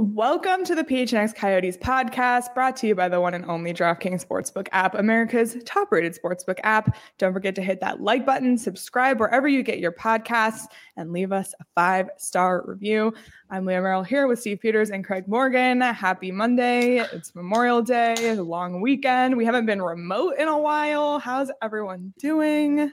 [0.00, 4.24] Welcome to the PHNX Coyotes podcast, brought to you by the one and only DraftKings
[4.24, 6.96] Sportsbook app, America's top rated sportsbook app.
[7.18, 11.32] Don't forget to hit that like button, subscribe wherever you get your podcasts, and leave
[11.32, 13.12] us a five star review.
[13.50, 15.80] I'm Leah Merrill here with Steve Peters and Craig Morgan.
[15.80, 16.98] Happy Monday.
[16.98, 19.36] It's Memorial Day, a long weekend.
[19.36, 21.18] We haven't been remote in a while.
[21.18, 22.92] How's everyone doing?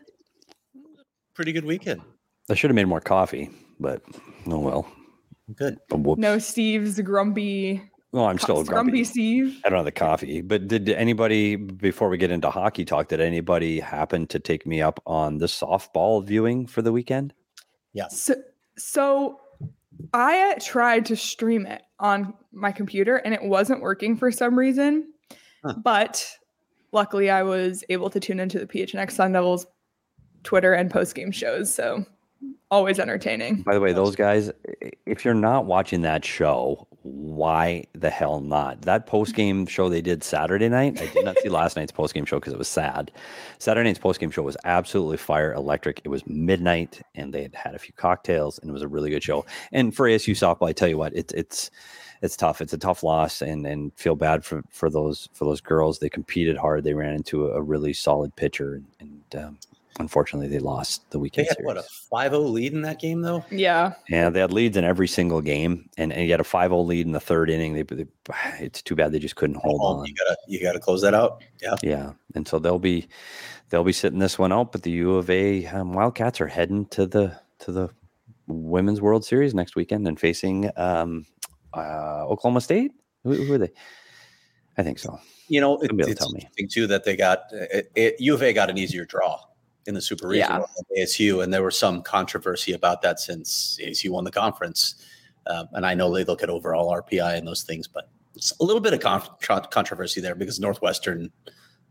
[1.36, 2.02] Pretty good weekend.
[2.50, 4.02] I should have made more coffee, but
[4.48, 4.92] oh well.
[5.54, 5.78] Good.
[5.92, 7.82] Oh, no Steve's grumpy.
[8.12, 8.92] Well, I'm still grumpy.
[8.92, 9.04] grumpy.
[9.04, 9.60] Steve.
[9.66, 13.10] I don't have the coffee, but did anybody before we get into hockey talk?
[13.10, 17.34] Did anybody happen to take me up on the softball viewing for the weekend?
[17.94, 18.18] Yes.
[18.20, 18.36] So,
[18.78, 19.40] so
[20.14, 25.12] I tried to stream it on my computer and it wasn't working for some reason.
[25.64, 25.76] Huh.
[25.84, 26.26] But
[26.92, 29.68] luckily, I was able to tune into the PHNX Sun Devils
[30.44, 31.74] Twitter and post game shows.
[31.74, 32.06] So
[32.72, 33.62] always entertaining.
[33.62, 34.52] By the way, those guys,
[35.06, 38.82] if you're not watching that show, why the hell not?
[38.82, 42.14] That post game show they did Saturday night, I did not see last night's post
[42.14, 43.12] game show because it was sad.
[43.60, 46.02] Saturday night's post game show was absolutely fire electric.
[46.04, 49.10] It was midnight and they had had a few cocktails and it was a really
[49.10, 49.46] good show.
[49.72, 51.70] And for ASU softball, I tell you what, it's it's
[52.22, 52.62] it's tough.
[52.62, 56.00] It's a tough loss, and and feel bad for for those for those girls.
[56.00, 56.84] They competed hard.
[56.84, 59.58] They ran into a, a really solid pitcher, and, and um,
[60.00, 61.66] unfortunately they lost the weekend they had series.
[61.66, 63.44] what a 5-0 lead in that game though?
[63.50, 63.94] Yeah.
[64.10, 67.06] Yeah they had leads in every single game and, and you had a 5-0 lead
[67.06, 67.74] in the third inning.
[67.74, 68.06] They, they
[68.60, 70.06] it's too bad they just couldn't hold oh, on.
[70.06, 71.44] you gotta you gotta close that out.
[71.62, 71.76] Yeah.
[71.82, 73.08] Yeah and so they'll be
[73.70, 76.86] they'll be sitting this one out but the u of a um, wildcats are heading
[76.88, 77.90] to the to the
[78.48, 81.26] women's world series next weekend and facing um,
[81.74, 82.92] uh, oklahoma state?
[83.24, 83.72] Who, who are they?
[84.78, 85.20] I think so.
[85.48, 88.70] You know it, it's interesting too that they got it, it, u of a got
[88.70, 89.40] an easier draw
[89.86, 91.04] in the Super Regional yeah.
[91.04, 94.96] ASU, and there was some controversy about that since ASU won the conference.
[95.48, 98.64] Um, and I know they look at overall RPI and those things, but it's a
[98.64, 101.32] little bit of con- controversy there because Northwestern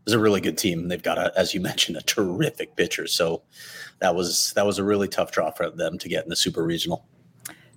[0.05, 0.87] is a really good team.
[0.87, 3.07] They've got, a, as you mentioned, a terrific pitcher.
[3.07, 3.43] So
[3.99, 6.63] that was that was a really tough draw for them to get in the Super
[6.63, 7.05] Regional.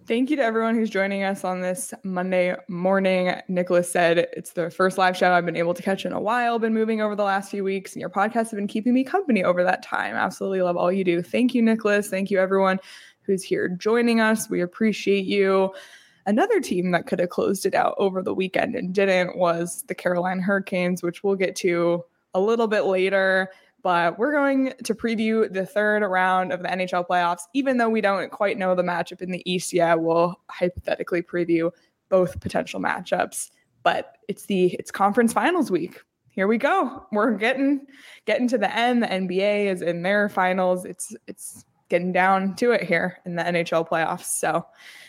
[0.09, 3.35] Thank you to everyone who's joining us on this Monday morning.
[3.47, 6.59] Nicholas said it's the first live show I've been able to catch in a while.
[6.59, 9.45] Been moving over the last few weeks, and your podcasts have been keeping me company
[9.45, 10.17] over that time.
[10.17, 11.21] Absolutely love all you do.
[11.21, 12.09] Thank you, Nicholas.
[12.09, 12.81] Thank you, everyone
[13.21, 14.49] who's here joining us.
[14.49, 15.75] We appreciate you.
[16.25, 19.95] Another team that could have closed it out over the weekend and didn't was the
[19.95, 22.03] Carolina Hurricanes, which we'll get to
[22.33, 23.51] a little bit later
[23.89, 27.45] but we're going to preview the third round of the NHL playoffs.
[27.55, 31.71] Even though we don't quite know the matchup in the East yet, we'll hypothetically preview
[32.11, 33.49] both potential matchups.
[33.83, 36.03] But it's the it's conference finals week.
[36.29, 37.07] Here we go.
[37.13, 37.87] We're getting
[38.27, 39.03] getting to the end.
[39.03, 40.85] The NBA is in their finals.
[40.85, 44.27] It's it's getting down to it here in the NHL playoffs.
[44.27, 44.67] So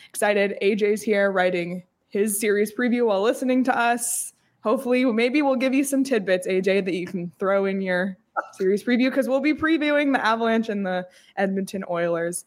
[0.08, 0.56] excited.
[0.62, 4.32] AJ's here writing his series preview while listening to us.
[4.62, 8.16] Hopefully, maybe we'll give you some tidbits, AJ, that you can throw in your
[8.52, 11.06] series preview because we'll be previewing the Avalanche and the
[11.36, 12.44] Edmonton Oilers.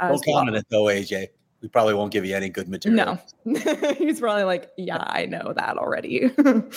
[0.00, 0.60] Don't count well.
[0.60, 1.28] it though, AJ.
[1.62, 3.18] We probably won't give you any good material.
[3.44, 3.60] No,
[3.98, 6.30] he's probably like, yeah, I know that already.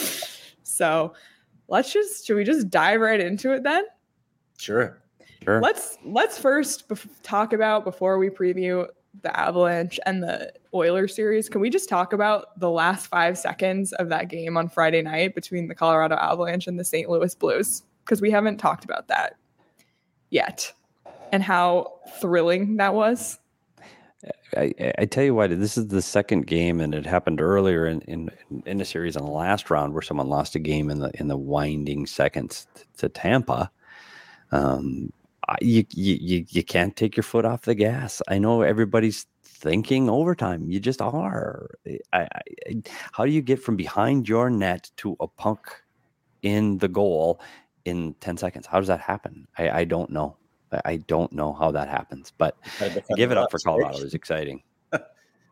[0.63, 1.13] so
[1.67, 3.85] let's just should we just dive right into it then?
[4.57, 5.01] Sure.
[5.43, 5.61] Sure.
[5.61, 8.87] Let's let's first bef- talk about before we preview
[9.21, 11.49] the Avalanche and the Oilers series.
[11.49, 15.35] Can we just talk about the last five seconds of that game on Friday night
[15.35, 17.09] between the Colorado Avalanche and the St.
[17.09, 17.83] Louis Blues?
[18.09, 19.35] Because we haven't talked about that
[20.31, 20.73] yet
[21.31, 23.37] and how thrilling that was.
[24.57, 28.01] I, I, tell you what, this is the second game, and it happened earlier in,
[28.01, 28.29] in
[28.65, 31.27] in the series in the last round where someone lost a game in the in
[31.27, 32.67] the winding seconds
[32.97, 33.71] to Tampa.
[34.51, 35.13] Um,
[35.61, 38.21] you, you you can't take your foot off the gas.
[38.27, 40.69] I know everybody's thinking overtime.
[40.69, 41.69] You just are.
[42.11, 42.81] I, I,
[43.13, 45.61] how do you get from behind your net to a punk
[46.41, 47.39] in the goal
[47.89, 48.65] in ten seconds?
[48.65, 49.47] How does that happen?
[49.57, 50.37] I, I don't know.
[50.85, 52.57] I don't know how that happens, but
[53.15, 54.61] give it up for Colorado is exciting.
[54.91, 54.99] they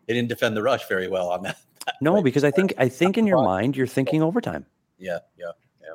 [0.07, 1.57] didn't defend the rush very well on that.
[2.01, 4.65] No, because I think I think in your mind you're thinking overtime.
[4.97, 5.51] Yeah, yeah,
[5.81, 5.93] yeah.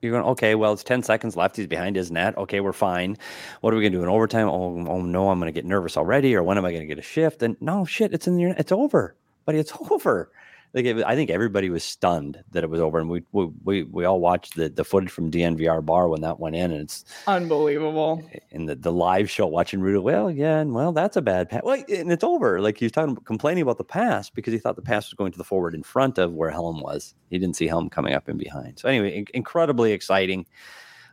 [0.00, 0.54] You're going okay.
[0.54, 1.56] Well, it's ten seconds left.
[1.56, 2.36] He's behind his net.
[2.38, 3.16] Okay, we're fine.
[3.60, 4.48] What are we gonna do in overtime?
[4.48, 6.34] Oh, oh no, I'm gonna get nervous already.
[6.34, 7.42] Or when am I gonna get a shift?
[7.42, 8.50] And no, shit, it's in your.
[8.56, 9.58] It's over, buddy.
[9.58, 10.30] It's over
[10.74, 13.82] like it, I think everybody was stunned that it was over, and we we we,
[13.84, 17.04] we all watched the, the footage from DNVR bar when that went in, and it's
[17.26, 18.22] unbelievable.
[18.50, 21.62] And the, the live show, watching Rudy, well, yeah, and well, that's a bad pass.
[21.64, 22.60] Well, and it's over.
[22.60, 25.32] Like he was talking, complaining about the pass because he thought the pass was going
[25.32, 27.14] to the forward in front of where Helm was.
[27.30, 28.78] He didn't see Helm coming up in behind.
[28.78, 30.46] So anyway, in- incredibly exciting.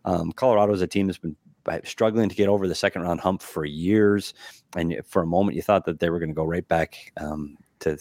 [0.03, 1.35] Um, Colorado is a team that's been
[1.83, 4.33] struggling to get over the second round hump for years,
[4.75, 7.57] and for a moment you thought that they were going to go right back um,
[7.81, 7.97] to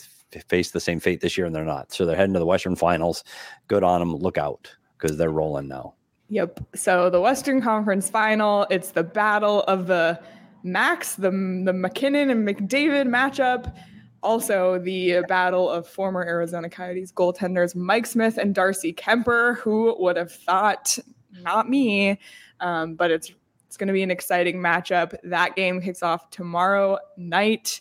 [0.49, 1.93] face the same fate this year, and they're not.
[1.93, 3.25] So they're heading to the Western Finals.
[3.69, 4.17] Good on them.
[4.17, 5.95] Look out because they're rolling now.
[6.29, 6.61] Yep.
[6.75, 8.67] So the Western Conference Final.
[8.71, 10.21] It's the battle of the
[10.63, 13.75] Max, the the MacKinnon and McDavid matchup.
[14.23, 19.59] Also, the battle of former Arizona Coyotes goaltenders Mike Smith and Darcy Kuemper.
[19.59, 20.99] Who would have thought?
[21.43, 22.19] Not me.
[22.61, 23.31] Um, but it's
[23.67, 25.15] it's going to be an exciting matchup.
[25.25, 27.81] That game kicks off tomorrow night.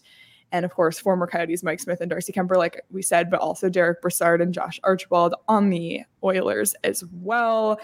[0.53, 3.69] And of course, former Coyotes Mike Smith and Darcy Kuemper, like we said, but also
[3.69, 7.81] Derek Brassard and Josh Archibald on the Oilers as well.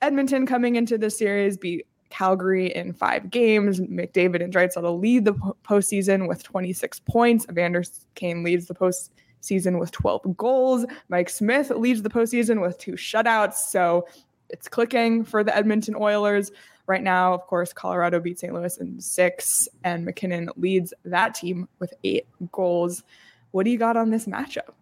[0.00, 3.80] Edmonton coming into the series beat Calgary in five games.
[3.80, 5.34] McDavid and Draisaitl lead the
[5.64, 7.44] postseason with 26 points.
[7.50, 7.82] Evander
[8.14, 10.86] Kane leads the postseason with 12 goals.
[11.08, 13.54] Mike Smith leads the postseason with two shutouts.
[13.54, 14.06] So
[14.48, 16.52] it's clicking for the Edmonton Oilers.
[16.86, 18.52] Right now, of course, Colorado beat St.
[18.52, 23.04] Louis in six, and MacKinnon leads that team with eight goals.
[23.52, 24.74] What do you got on this matchup?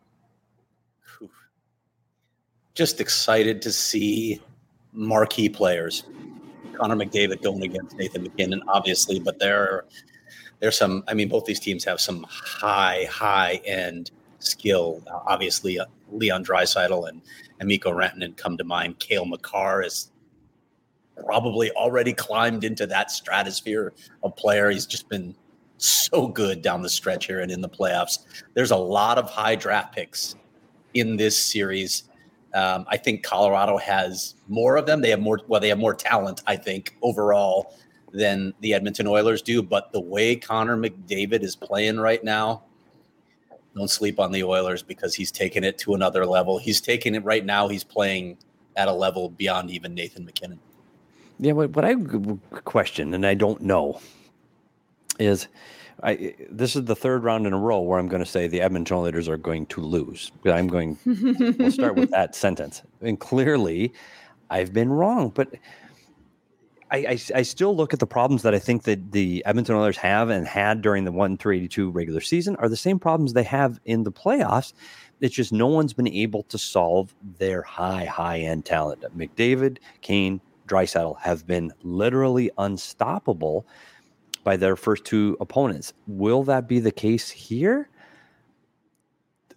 [2.75, 4.41] Just excited to see
[4.93, 6.05] marquee players.
[6.75, 9.85] Connor McDavid going against Nathan MacKinnon, obviously, but there,
[10.61, 11.05] there's some.
[11.07, 15.03] I mean, both these teams have some high, high end skill.
[15.27, 17.23] Obviously, uh, Leon Draisaitl and,
[17.63, 18.99] Mikko Rantanen come to mind.
[19.01, 20.11] Cale Makar is
[21.25, 24.71] probably already climbed into that stratosphere of player.
[24.71, 25.35] He's just been
[25.79, 28.21] so good down the stretch here and in the playoffs.
[28.55, 30.35] There's a lot of high draft picks
[30.95, 32.05] in this series.
[32.55, 35.01] Um, I think Colorado has more of them.
[35.01, 35.41] They have more.
[35.47, 36.43] Well, they have more talent.
[36.47, 37.77] I think overall
[38.13, 39.63] than the Edmonton Oilers do.
[39.63, 42.65] But the way Connor McDavid is playing right now,
[43.77, 46.59] don't sleep on the Oilers because he's taking it to another level.
[46.59, 47.69] He's taking it right now.
[47.69, 48.37] He's playing
[48.77, 50.59] at a level beyond even Nathan MacKinnon.
[51.43, 51.95] Yeah, what, what I
[52.65, 53.99] question, and I don't know,
[55.19, 55.49] is
[56.03, 58.61] I this is the third round in a row where I'm going to say the
[58.61, 60.31] Edmonton Oilers are going to lose.
[60.45, 60.99] I'm going.
[61.07, 63.93] we'll start with that sentence, and clearly,
[64.51, 65.55] I've been wrong, but.
[66.93, 69.97] I, I, I, still look at the problems that I think that the Edmonton Oilers
[69.99, 73.79] have and had during the 1 382 regular season are the same problems they have
[73.85, 74.73] in the playoffs.
[75.21, 79.05] It's just no one's been able to solve their high, high end talent.
[79.17, 80.41] McDavid, Kane,
[80.71, 83.67] Draisaitl have been literally unstoppable
[84.45, 85.93] by their first two opponents.
[86.07, 87.89] Will that be the case here?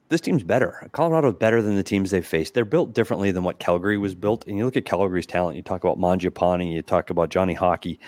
[0.10, 0.88] This team's better.
[0.92, 2.54] Colorado's better than the teams they've faced.
[2.54, 4.46] They're built differently than what Calgary was built.
[4.48, 8.00] And you look at Calgary's talent, you talk about Mangiapane, you talk about Johnny Hockey.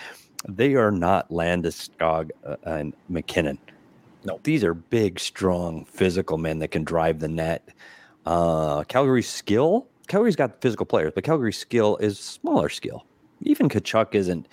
[0.48, 3.58] They are not Landeskog uh, and MacKinnon.
[4.24, 7.68] No, these are big, strong, physical men that can drive the net.
[8.24, 13.06] Uh, Calgary's skill Calgary's got physical players, but Calgary's skill is smaller skill.
[13.42, 14.48] Even Tkachuk isn't.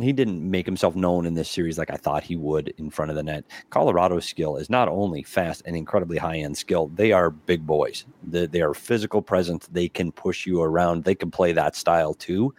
[0.00, 3.10] He didn't make himself known in this series like I thought he would in front
[3.10, 3.44] of the net.
[3.68, 8.06] Colorado's skill is not only fast and incredibly high end skill; they are big boys.
[8.22, 9.66] They, they are physical presence.
[9.66, 11.04] They can push you around.
[11.04, 12.54] They can play that style too.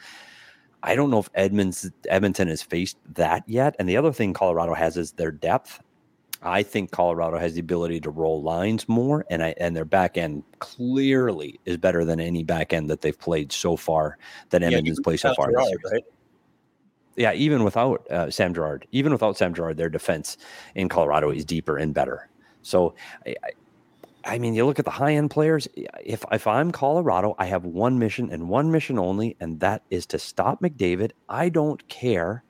[0.83, 3.75] I don't know if Edmonds, Edmonton has faced that yet.
[3.79, 5.79] And the other thing Colorado has is their depth.
[6.43, 10.17] I think Colorado has the ability to roll lines more, and I and their back
[10.17, 14.17] end clearly is better than any back end that they've played so far.
[14.49, 15.51] That yeah, Edmonton's played so far.
[15.51, 16.03] Girard, right?
[17.15, 20.37] Yeah, even without uh, Sam Girard, even without Sam Girard, their defense
[20.75, 22.27] in Colorado is deeper and better.
[22.63, 22.95] So,
[23.25, 23.35] I,
[24.25, 25.67] I mean, you look at the high end players.
[26.03, 30.05] If if I'm Colorado, I have one mission and one mission only, and that is
[30.07, 31.11] to stop McDavid.
[31.29, 32.43] I don't care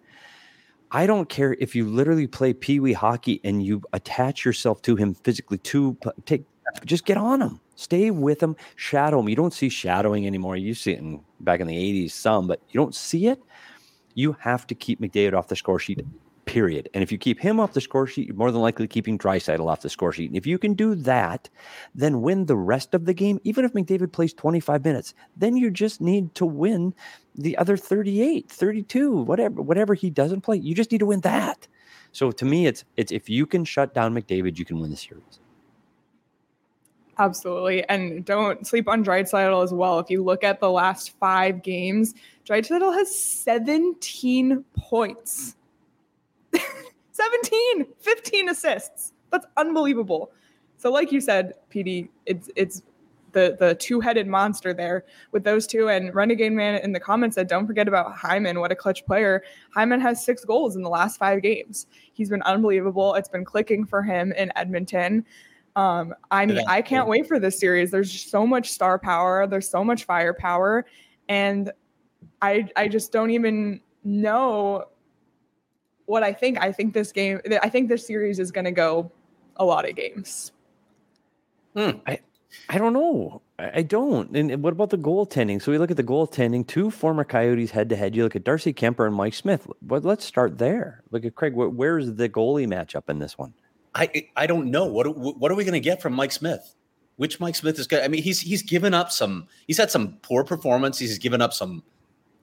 [0.95, 4.95] I don't care if you literally play pee wee hockey and you attach yourself to
[4.95, 6.43] him physically to take,
[6.85, 9.27] just get on him, stay with him, shadow him.
[9.27, 10.55] You don't see shadowing anymore.
[10.55, 13.41] You see it in, back in the 80s, some, but you don't see it.
[14.13, 16.05] You have to keep McDavid off the score sheet
[16.53, 16.88] period.
[16.93, 19.65] And if you keep him off the score sheet, you're more than likely keeping Draisaitl
[19.65, 20.29] off the score sheet.
[20.29, 21.50] And if you can do that,
[21.95, 25.72] then win the rest of the game, even if McDavid plays 25 minutes, then you
[25.72, 26.93] just need to win
[27.33, 30.57] the other 38, 32, whatever, whatever he doesn't play.
[30.57, 31.67] You just need to win that.
[32.12, 34.98] So to me, it's it's if you can shut down McDavid, you can win the
[34.98, 35.39] series.
[37.17, 37.83] Absolutely.
[37.89, 39.98] And don't sleep on Draisaitl as well.
[39.98, 42.13] If you look at the last five games,
[42.45, 45.55] Draisaitl has 17 points
[47.13, 49.13] 17, 15 assists.
[49.32, 50.32] That's unbelievable.
[50.77, 52.84] So, like you said, PD, it's it's
[53.32, 55.89] the the two-headed monster there with those two.
[55.89, 58.60] And Renegade Man in the comments said, "Don't forget about Hyman.
[58.60, 59.43] What a clutch player!
[59.74, 61.88] Hyman has six goals in the last five games.
[62.13, 63.13] He's been unbelievable.
[63.15, 65.25] It's been clicking for him in Edmonton.
[65.75, 67.89] Um, I mean, I can't wait for this series.
[67.89, 69.48] There's so much star power.
[69.48, 70.86] There's so much firepower,
[71.29, 71.72] and
[72.41, 74.86] I I just don't even know
[76.13, 76.62] what I think.
[76.62, 79.12] I think this game, I think this series is going to go
[79.58, 80.51] a lot of games.
[81.75, 81.98] Hmm.
[82.05, 82.20] I,
[82.70, 83.41] I don't know.
[83.58, 84.38] I, I don't.
[84.38, 85.60] And what about the goaltending?
[85.60, 86.67] So we look at the goaltending.
[86.67, 88.15] Two former Coyotes head to head.
[88.15, 89.67] You look at Darcy Kuemper and Mike Smith.
[89.82, 91.01] But let's start there.
[91.10, 91.53] Look at Craig.
[91.55, 93.55] Where's the goalie matchup in this one?
[93.96, 94.86] I I don't know.
[94.86, 96.75] What what are we going to get from Mike Smith?
[97.15, 98.03] Which Mike Smith is good?
[98.03, 99.48] I mean, he's he's given up some.
[99.65, 101.10] He's had some poor performances.
[101.10, 101.84] He's given up some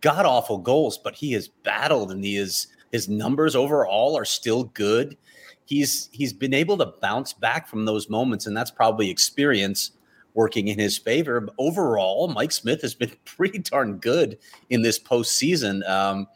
[0.01, 4.65] god awful goals, but he has battled and he is his numbers overall are still
[4.65, 5.17] good.
[5.65, 9.93] He's he's been able to bounce back from those moments, and that's probably experience
[10.35, 11.41] working in his favor.
[11.41, 15.89] But overall, Mike Smith has been pretty darn good in this postseason.
[15.89, 16.27] Um,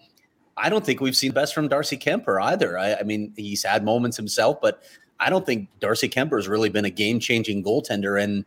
[0.56, 2.78] I don't think we've seen best from Darcy Kuemper either.
[2.78, 4.84] I, I, mean, he's had moments himself, but
[5.18, 8.22] I don't think Darcy Kuemper has really been a game changing goaltender.
[8.22, 8.44] And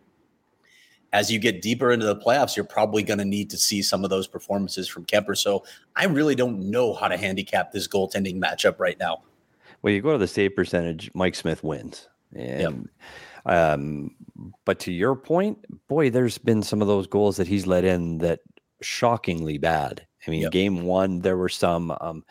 [1.13, 4.03] as you get deeper into the playoffs, you're probably going to need to see some
[4.03, 5.37] of those performances from Kuemper.
[5.37, 5.63] So
[5.95, 9.23] I really don't know how to handicap this goaltending matchup right now.
[9.81, 12.09] Well, you go to the save percentage, Mike Smith wins.
[12.35, 12.89] And,
[13.45, 13.53] yep.
[13.53, 14.15] um,
[14.65, 18.17] but to your point, boy, there's been some of those goals that he's let in
[18.17, 18.39] that
[18.81, 20.05] shockingly bad.
[20.27, 20.51] I mean, yep.
[20.51, 22.25] game one, there were some um,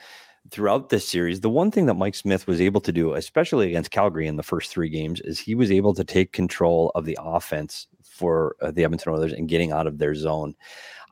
[0.50, 1.40] throughout this series.
[1.40, 4.42] The one thing that Mike Smith was able to do, especially against Calgary in the
[4.42, 8.70] first three games, is he was able to take control of the offense for uh,
[8.70, 10.54] the Edmonton Oilers and getting out of their zone.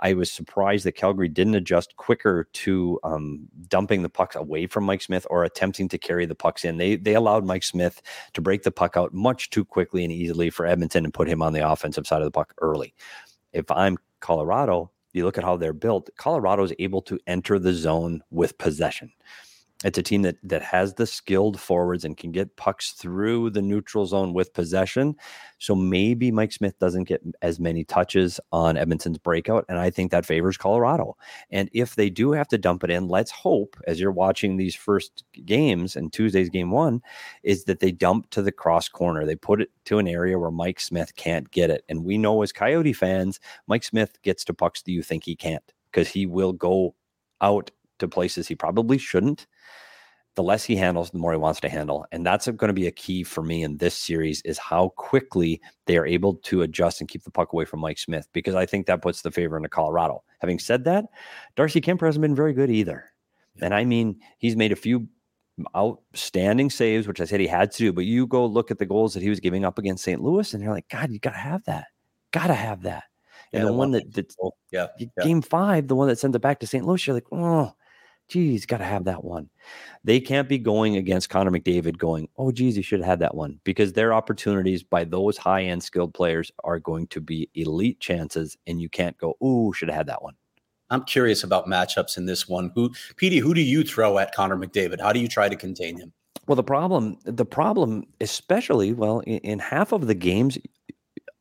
[0.01, 4.85] I was surprised that Calgary didn't adjust quicker to um, dumping the pucks away from
[4.85, 6.79] Mike Smith or attempting to carry the pucks in.
[6.79, 8.03] They they allowed Mike Smith
[8.35, 11.43] to break the puck out much too quickly and easily for Edmonton and put him
[11.43, 12.93] on the offensive side of the puck early.
[13.53, 16.11] If I'm Colorado, you look at how they're built.
[16.17, 19.13] Colorado is able to enter the zone with possession.
[19.85, 23.61] It's a team that that has the skilled forwards and can get pucks through the
[23.61, 25.15] neutral zone with possession.
[25.59, 30.11] So maybe Mike Smith doesn't get as many touches on Edmonton's breakout, and I think
[30.11, 31.17] that favors Colorado.
[31.51, 34.75] And if they do have to dump it in, let's hope as you're watching these
[34.75, 37.03] first games and Tuesday's game one,
[37.43, 39.27] is that they dump to the cross corner.
[39.27, 41.85] They put it to an area where Mike Smith can't get it.
[41.89, 45.37] And we know as Coyote fans, Mike Smith gets to pucks that you think he
[45.37, 46.95] can't because he will go
[47.43, 49.47] out to places he probably shouldn't
[50.35, 52.05] the less he handles, the more he wants to handle.
[52.11, 55.61] And that's going to be a key for me in this series is how quickly
[55.87, 58.67] they are able to adjust and keep the puck away from Mike Smith, because I
[58.67, 60.25] think that puts the favor into Colorado.
[60.41, 61.05] Having said that,
[61.57, 63.05] Darcy Kuemper hasn't been very good either.
[63.63, 65.07] And I mean, he's made a few
[65.77, 68.87] outstanding saves, which I said he had to do, but you go look at the
[68.87, 70.21] goals that he was giving up against St.
[70.21, 71.87] Louis, and you're like, God, you got to have that.
[72.33, 73.05] Got to have that.
[73.53, 74.03] And yeah, the one that,
[74.73, 74.89] yeah,
[75.23, 75.49] game yeah.
[75.49, 76.85] five, the one that sends it back to St.
[76.85, 77.73] Louis, you're like, oh,
[78.29, 79.49] geez, got to have that one.
[80.03, 83.35] They can't be going against Connor McDavid going, oh, geez, you should have had that
[83.35, 88.01] one because their opportunities by those high end skilled players are going to be elite
[88.01, 88.57] chances.
[88.67, 90.35] And you can't go, oh, should have had that one.
[90.91, 92.71] I'm curious about matchups in this one.
[92.75, 95.01] Who, Petey, who do you throw at Connor McDavid?
[95.01, 96.13] How do you try to contain him?
[96.47, 100.59] Well, the problem, the problem, especially, well, in, in half of the games,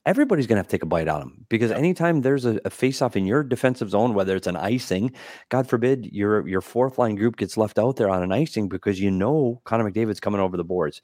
[0.05, 2.69] everybody's going to have to take a bite on him because anytime there's a, a
[2.69, 5.12] face-off in your defensive zone, whether it's an icing,
[5.50, 9.00] God forbid your your fourth line group gets left out there on an icing because
[9.00, 11.01] you know Connor McDavid's coming over the boards.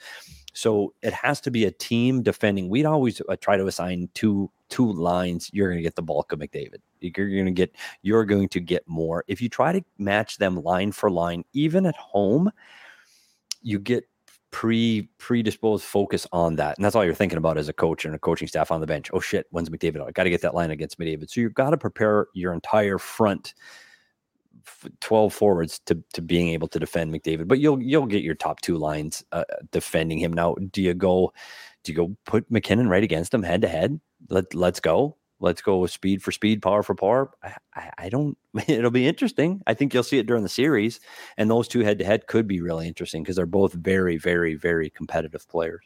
[0.53, 2.69] So it has to be a team defending.
[2.69, 5.49] We'd always uh, try to assign two two lines.
[5.53, 6.79] You're going to get the bulk of McDavid.
[6.99, 10.61] You're going to get you're going to get more if you try to match them
[10.61, 12.51] line for line, even at home.
[13.61, 14.08] You get
[14.51, 16.77] pre predisposed focus on that.
[16.77, 18.87] And that's all you're thinking about as a coach and a coaching staff on the
[18.87, 19.09] bench.
[19.13, 20.05] Oh shit, when's McDavid?
[20.05, 21.29] I got to get that line against McDavid.
[21.29, 23.53] So you've got to prepare your entire front
[25.01, 27.47] 12 forwards to to being able to defend McDavid.
[27.47, 30.33] But you'll you'll get your top two lines uh, defending him.
[30.33, 31.33] Now, do you go
[31.83, 33.99] do you go put MacKinnon right against him head to head?
[34.29, 35.17] Let let's go.
[35.39, 37.31] Let's go with speed for speed, power for power.
[37.73, 38.37] I, I, don't.
[38.67, 39.61] It'll be interesting.
[39.67, 40.99] I think you'll see it during the series,
[41.37, 44.55] and those two head to head could be really interesting because they're both very, very,
[44.55, 45.85] very competitive players.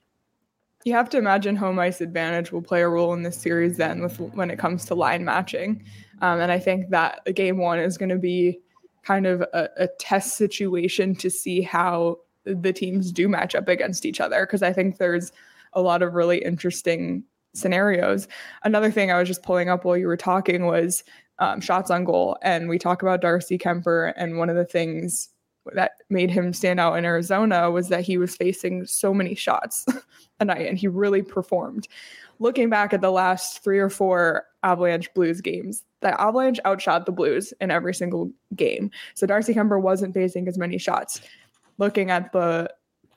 [0.86, 4.01] You have to imagine home ice advantage will play a role in this series then,
[4.01, 5.86] with when it comes to line matching,
[6.22, 8.60] um, and I think that game one is going to be
[9.03, 14.05] kind of a, a test situation to see how the teams do match up against
[14.05, 15.31] each other because I think there's
[15.74, 18.27] a lot of really interesting scenarios.
[18.63, 21.03] Another thing I was just pulling up while you were talking was
[21.39, 22.38] um, shots on goal.
[22.41, 24.13] And we talk about Darcy Kuemper.
[24.15, 25.29] And one of the things
[25.74, 29.86] that made him stand out in Arizona was that he was facing so many shots
[30.39, 31.88] a night and he really performed.
[32.39, 37.12] Looking back at the last three or four Avalanche Blues games, the Avalanche outshot the
[37.12, 38.91] Blues in every single game.
[39.13, 41.22] So Darcy Kuemper wasn't facing as many shots.
[41.77, 42.69] Looking at the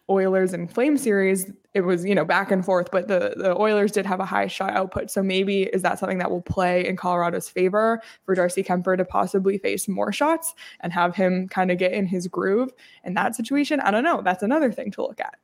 [0.08, 3.90] Oilers and Flame series, it was, you know, back and forth, but the, the Oilers
[3.90, 5.10] did have a high shot output.
[5.10, 9.04] So maybe is that something that will play in Colorado's favor for Darcy Kuemper to
[9.04, 12.72] possibly face more shots and have him kind of get in his groove
[13.04, 13.80] in that situation?
[13.80, 14.22] I don't know.
[14.22, 15.36] That's another thing to look at.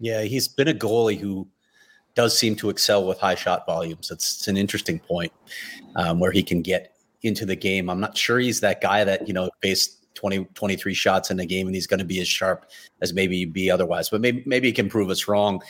[0.00, 1.46] Yeah, he's been a goalie who
[2.14, 4.10] does seem to excel with high shot volumes.
[4.10, 5.32] It's, it's an interesting point
[5.94, 7.88] um, where he can get into the game.
[7.88, 11.46] I'm not sure he's that guy that, you know, faced 20, 23 shots in a
[11.46, 12.66] game and he's going to be as sharp
[13.00, 14.10] as maybe be otherwise.
[14.10, 15.62] But maybe maybe he can prove us wrong.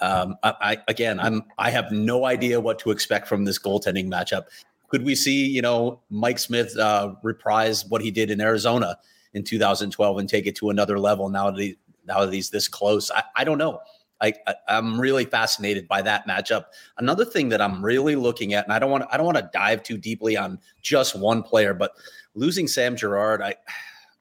[0.00, 4.06] Um, I, I, again, I'm I have no idea what to expect from this goaltending
[4.06, 4.44] matchup.
[4.88, 8.96] Could we see you know Mike Smith uh, reprise what he did in Arizona
[9.34, 11.76] in 2012 and take it to another level now that he,
[12.06, 13.10] now that he's this close?
[13.10, 13.80] I, I don't know.
[14.20, 16.66] I, I am really fascinated by that matchup.
[16.98, 19.50] Another thing that I'm really looking at, and I don't want I don't want to
[19.52, 21.92] dive too deeply on just one player, but
[22.34, 23.54] losing Sam Girard, I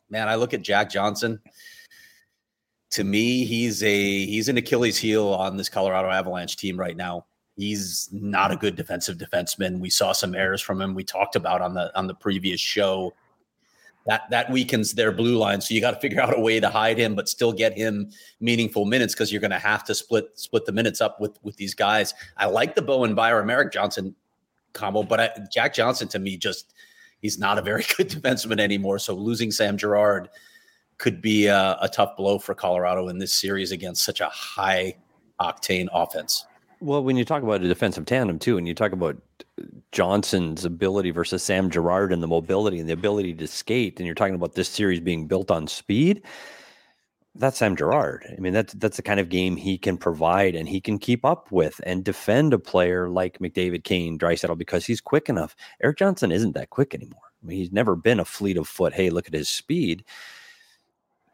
[0.10, 1.40] man, I look at Jack Johnson.
[2.92, 7.26] To me, he's a he's an Achilles heel on this Colorado Avalanche team right now.
[7.56, 9.80] He's not a good defensive defenseman.
[9.80, 10.94] We saw some errors from him.
[10.94, 13.14] We talked about on the on the previous show.
[14.06, 15.60] That that weakens their blue line.
[15.60, 18.10] So you got to figure out a way to hide him, but still get him
[18.40, 21.58] meaningful minutes because you're going to have to split split the minutes up with with
[21.58, 22.14] these guys.
[22.38, 24.16] I like the Bowen Byram Erik Johnson
[24.72, 26.74] combo, but I, Jack Johnson to me just
[27.22, 29.00] he's not a very good defenseman anymore.
[29.00, 30.30] So losing Sam Girard
[30.98, 34.96] could be a, a tough blow for Colorado in this series against such a high
[35.40, 36.46] octane offense.
[36.80, 39.18] Well, when you talk about a defensive tandem too, and you talk about
[39.92, 44.16] Johnson's ability versus Sam Girard and the mobility and the ability to skate, and you're
[44.16, 46.22] talking about this series being built on speed,
[47.38, 48.26] that's Sam Girard.
[48.36, 51.24] I mean, that's that's the kind of game he can provide and he can keep
[51.24, 55.56] up with and defend a player like McDavid, Kane, Draisaitl because he's quick enough.
[55.82, 57.22] Erik Johnson isn't that quick anymore.
[57.44, 58.94] I mean, he's never been a fleet of foot.
[58.94, 60.04] Hey, look at his speed.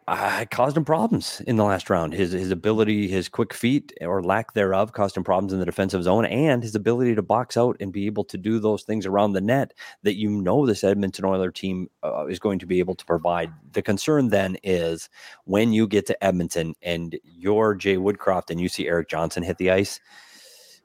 [0.08, 2.14] I caused him problems in the last round.
[2.14, 6.04] His his ability, his quick feet or lack thereof, caused him problems in the defensive
[6.04, 9.32] zone, and his ability to box out and be able to do those things around
[9.32, 12.96] the net that you know this Edmonton Oiler team uh, is going to be able
[12.96, 13.52] to provide.
[13.72, 15.10] The concern then is
[15.46, 19.58] when you get to Edmonton and you're Jay Woodcroft and you see Erik Johnson hit
[19.58, 20.02] the ice,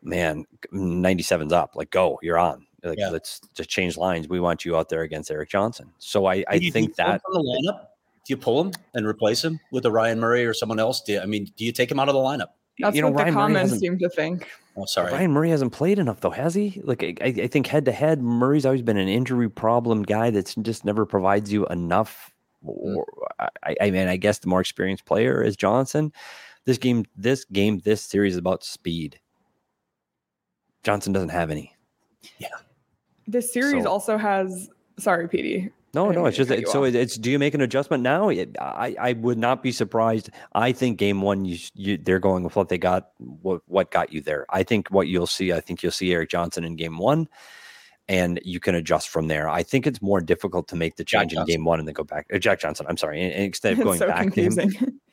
[0.01, 1.75] man, 97's up.
[1.75, 2.67] Like go, you're on.
[2.85, 3.11] Like yeah.
[3.11, 4.29] let's just change lines.
[4.29, 5.93] We want you out there against Erik Johnson.
[5.99, 7.21] So I, I think that.
[7.33, 7.88] the lineup?
[8.29, 11.01] Do you pull him and replace him with a Ryan Murray or someone else?
[11.01, 12.49] Do you, I mean, do you take him out of the lineup?
[12.79, 14.47] That's you know, what Ryan the comments seem to think.
[14.77, 15.11] Oh, sorry.
[15.13, 16.83] Ryan Murray hasn't played enough though, has he?
[16.85, 20.55] Like, I, I think head to head, Murray's always been an injury problem guy that's
[20.57, 22.35] just never provides you enough.
[22.63, 22.97] Mm.
[22.97, 23.07] Or,
[23.41, 26.13] I, I mean, I guess the more experienced player is Johnson.
[26.67, 29.19] This game, this game, this series is about speed.
[30.83, 31.75] Johnson doesn't have any.
[32.37, 32.49] Yeah.
[33.27, 33.91] This series so.
[33.91, 34.69] also has.
[34.99, 35.71] Sorry, PD.
[35.95, 37.17] No, no, it's just so it's.
[37.17, 38.29] Do you make an adjustment now?
[38.29, 40.31] I I would not be surprised.
[40.53, 44.13] I think game one, you, you they're going with what they got, what what got
[44.13, 44.45] you there.
[44.51, 47.27] I think what you'll see, I think you'll see Erik Johnson in game one,
[48.07, 49.49] and you can adjust from there.
[49.49, 52.05] I think it's more difficult to make the change in game one and then go
[52.05, 52.27] back.
[52.33, 54.71] Uh, Jack Johnson, I'm sorry, and, and instead of going so back confusing.
[54.71, 55.01] to him.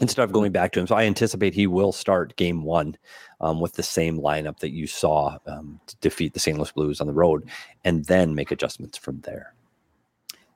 [0.00, 0.86] instead of going back to him.
[0.86, 2.96] So I anticipate he will start game one
[3.40, 6.56] um, with the same lineup that you saw um, to defeat the St.
[6.56, 7.48] Louis Blues on the road,
[7.84, 9.54] and then make adjustments from there.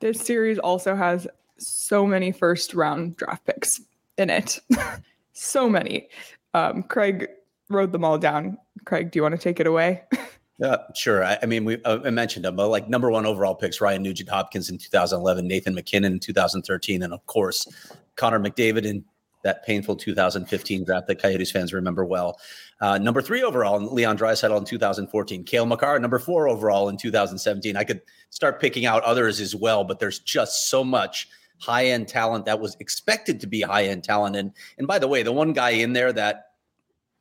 [0.00, 1.26] This series also has
[1.58, 3.80] so many first round draft picks
[4.16, 4.60] in it.
[5.32, 6.08] so many.
[6.54, 7.28] Um, Craig
[7.68, 8.58] wrote them all down.
[8.84, 10.02] Craig, do you want to take it away?
[10.60, 11.24] Yeah, sure.
[11.24, 14.02] I, I mean, we uh, I mentioned them, but like number one overall picks: Ryan
[14.02, 17.68] Nugent Hopkins in 2011, Nathan MacKinnon in 2013, and of course,
[18.16, 19.04] Connor McDavid in
[19.42, 22.38] that painful 2015 draft that Coyotes fans remember well.
[22.80, 25.44] Uh, number three overall, Leon Draisaitl in 2014.
[25.44, 27.76] Cale Makar, number four overall in 2017.
[27.76, 32.08] I could start picking out others as well, but there's just so much high end
[32.08, 34.36] talent that was expected to be high end talent.
[34.36, 36.44] And and by the way, the one guy in there that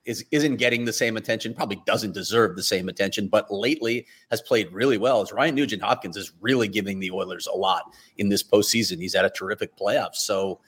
[0.08, 4.42] is isn't getting the same attention, probably doesn't deserve the same attention, but lately has
[4.42, 5.22] played really well.
[5.22, 7.84] As Ryan Nugent Hopkins is really giving the Oilers a lot
[8.18, 9.00] in this postseason.
[9.00, 10.16] He's had a terrific playoff.
[10.16, 10.62] So,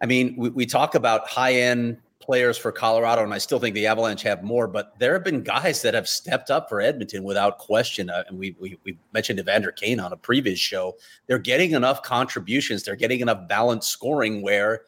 [0.00, 3.74] I mean, we, we talk about high end players for Colorado, and I still think
[3.74, 4.68] the Avalanche have more.
[4.68, 8.10] But there have been guys that have stepped up for Edmonton without question.
[8.10, 10.96] Uh, and we, we we mentioned Evander Kane on a previous show.
[11.26, 12.82] They're getting enough contributions.
[12.82, 14.82] They're getting enough balanced scoring where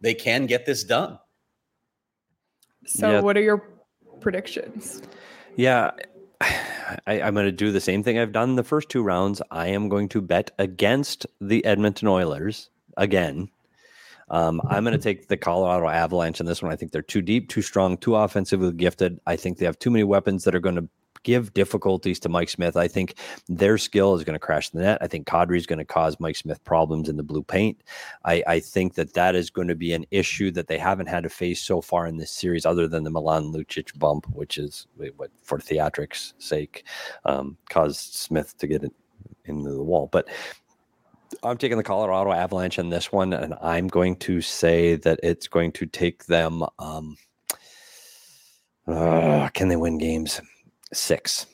[0.00, 1.18] they can get this done.
[2.86, 3.20] So, yeah.
[3.20, 3.68] what are your
[4.20, 5.02] predictions?
[5.56, 5.92] Yeah,
[7.06, 9.42] I, am going to do the same thing I've done the first two rounds.
[9.50, 13.50] I am going to bet against the Edmonton Oilers again.
[14.32, 16.72] Um, I'm going to take the Colorado Avalanche in this one.
[16.72, 19.20] I think they're too deep, too strong, too offensively gifted.
[19.26, 20.88] I think they have too many weapons that are going to
[21.22, 22.76] give difficulties to Mike Smith.
[22.76, 23.14] I think
[23.48, 24.98] their skill is going to crash the net.
[25.00, 27.82] I think Kadri is going to cause Mike Smith problems in the blue paint.
[28.24, 31.22] I, I, think that that is going to be an issue that they haven't had
[31.22, 34.86] to face so far in this series, other than the Milan Lucic bump, which is
[35.16, 36.84] what for theatrics' sake
[37.24, 38.92] um, caused Smith to get it
[39.44, 40.08] into the wall.
[40.10, 40.28] But
[41.44, 45.48] I'm taking the Colorado Avalanche in this one, and I'm going to say that it's
[45.48, 46.62] going to take them.
[46.78, 47.16] Um,
[48.86, 50.40] uh, can they win games?
[50.92, 51.46] Six.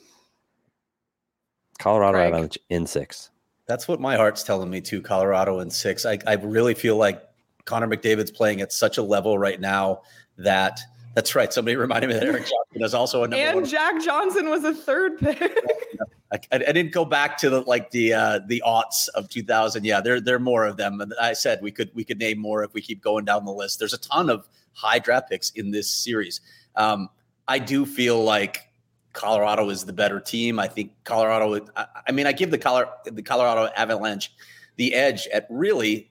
[1.79, 2.27] Colorado Craig.
[2.27, 3.31] Avalanche in six.
[3.65, 5.01] That's what my heart's telling me too.
[5.01, 6.05] Colorado in six.
[6.05, 7.23] I, I really feel like
[7.65, 10.01] Connor McDavid's playing at such a level right now
[10.37, 10.79] that
[11.19, 11.51] that's right.
[11.51, 13.65] Somebody reminded me that Erik Johnson is also a number and one.
[13.65, 15.41] Jack Johnson was a third pick.
[16.31, 19.83] I, I, didn't go back to the like the uh, the aughts of 2000.
[19.83, 21.01] Yeah, there there are more of them.
[21.01, 23.51] And I said we could we could name more if we keep going down the
[23.51, 23.79] list.
[23.79, 26.39] There's a ton of high draft picks in this series.
[26.77, 27.09] Um,
[27.49, 28.69] I do feel like
[29.11, 30.57] Colorado is the better team.
[30.57, 31.65] I think Colorado.
[31.75, 34.31] I, I mean, I give the Colorado, the Colorado Avalanche
[34.77, 36.09] the edge at really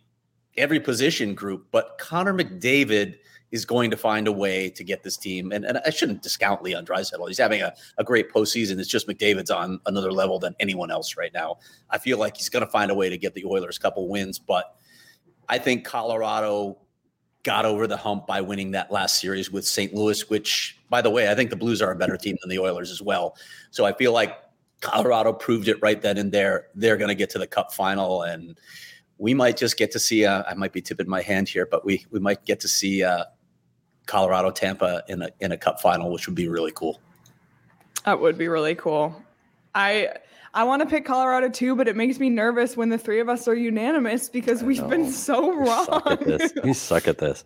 [0.59, 3.15] every position group, but Connor McDavid
[3.51, 5.53] is going to find a way to get this team.
[5.53, 7.27] And, and I shouldn't discount Leon Draisaitl.
[7.29, 8.79] He's having a, a great postseason.
[8.79, 11.59] It's just McDavid's on another level than anyone else right now.
[11.91, 14.09] I feel like he's going to find a way to get the Oilers a couple
[14.09, 14.77] wins, but
[15.49, 16.79] I think Colorado
[17.43, 19.95] got over the hump by winning that last series with St.
[19.95, 22.59] Louis, which, by the way, I think the Blues are a better team than the
[22.59, 23.37] Oilers as well.
[23.71, 24.37] So I feel like
[24.81, 26.67] Colorado proved it right then and there.
[26.75, 28.59] They're going to get to the Cup final, and
[29.17, 30.27] we might just get to see.
[30.27, 33.03] Uh, I might be tipping my hand here, but we we might get to see
[33.03, 33.25] uh,
[34.09, 37.01] Colorado Tampa in a in a Cup final, which would be really cool.
[38.05, 39.15] That would be really cool.
[39.75, 40.09] I
[40.55, 43.29] I want to pick Colorado too, but it makes me nervous when the three of
[43.29, 45.85] us are unanimous because we've been so wrong.
[45.85, 46.53] Suck at this.
[46.65, 47.45] We suck at this.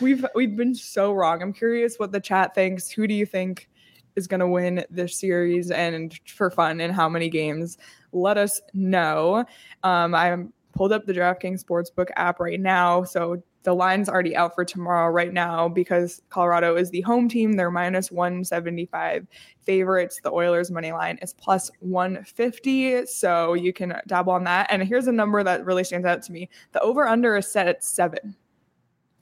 [0.00, 1.42] we've we've been so wrong.
[1.42, 2.90] I'm curious what the chat thinks.
[2.90, 3.68] Who do you think
[4.14, 7.78] is going to win this series and for fun and how many games?
[8.12, 9.44] Let us know.
[9.82, 14.54] Um, I'm pulled up the DraftKings Sportsbook app right now, so the line's already out
[14.54, 17.52] for tomorrow right now because Colorado is the home team.
[17.52, 19.26] They're minus 175
[19.60, 20.20] favorites.
[20.22, 23.06] The Oilers money line is plus 150.
[23.06, 24.68] So you can dabble on that.
[24.70, 26.48] And here's a number that really stands out to me.
[26.72, 28.36] The over under is set at seven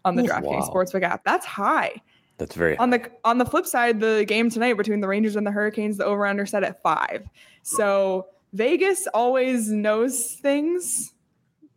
[0.04, 0.70] on the DraftKings wow.
[0.72, 1.24] Sportsbook app.
[1.24, 2.00] That's high.
[2.38, 5.46] That's very on the on the flip side, the game tonight between the Rangers and
[5.46, 7.26] the Hurricanes, the over under set at five.
[7.62, 11.14] So Vegas always knows things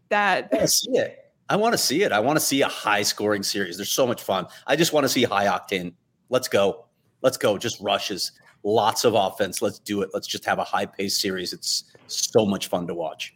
[0.10, 1.29] that I see it.
[1.50, 2.12] I want to see it.
[2.12, 3.76] I want to see a high scoring series.
[3.76, 4.46] There's so much fun.
[4.68, 5.94] I just want to see high octane.
[6.30, 6.86] Let's go.
[7.24, 7.58] Let's go.
[7.58, 8.34] Just rushes.
[8.64, 9.62] Lots of offense.
[9.62, 10.12] Let's do it.
[10.14, 11.52] Let's just have a high paced series.
[11.52, 13.36] It's so much fun to watch.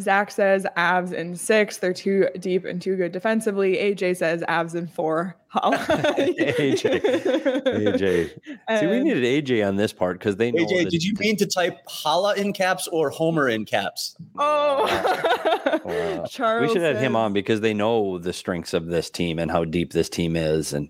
[0.00, 1.78] Zach says abs in six.
[1.78, 3.76] They're too deep and too good defensively.
[3.76, 5.36] AJ says abs in four.
[5.54, 7.00] AJ.
[7.64, 8.78] AJ.
[8.80, 10.64] See, we needed AJ on this part because they know.
[10.64, 14.16] AJ, did you mean to type Hala in caps or Homer in caps?
[14.36, 16.24] Oh, wow.
[16.30, 16.68] Charles.
[16.68, 19.64] We should have him on because they know the strengths of this team and how
[19.64, 20.72] deep this team is.
[20.72, 20.88] And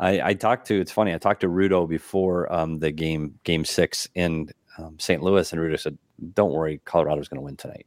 [0.00, 0.80] I, I talked to.
[0.80, 1.14] It's funny.
[1.14, 5.22] I talked to Rudo before um, the game, game six in um, St.
[5.22, 5.96] Louis, and Rudo said,
[6.34, 7.86] "Don't worry, Colorado's going to win tonight."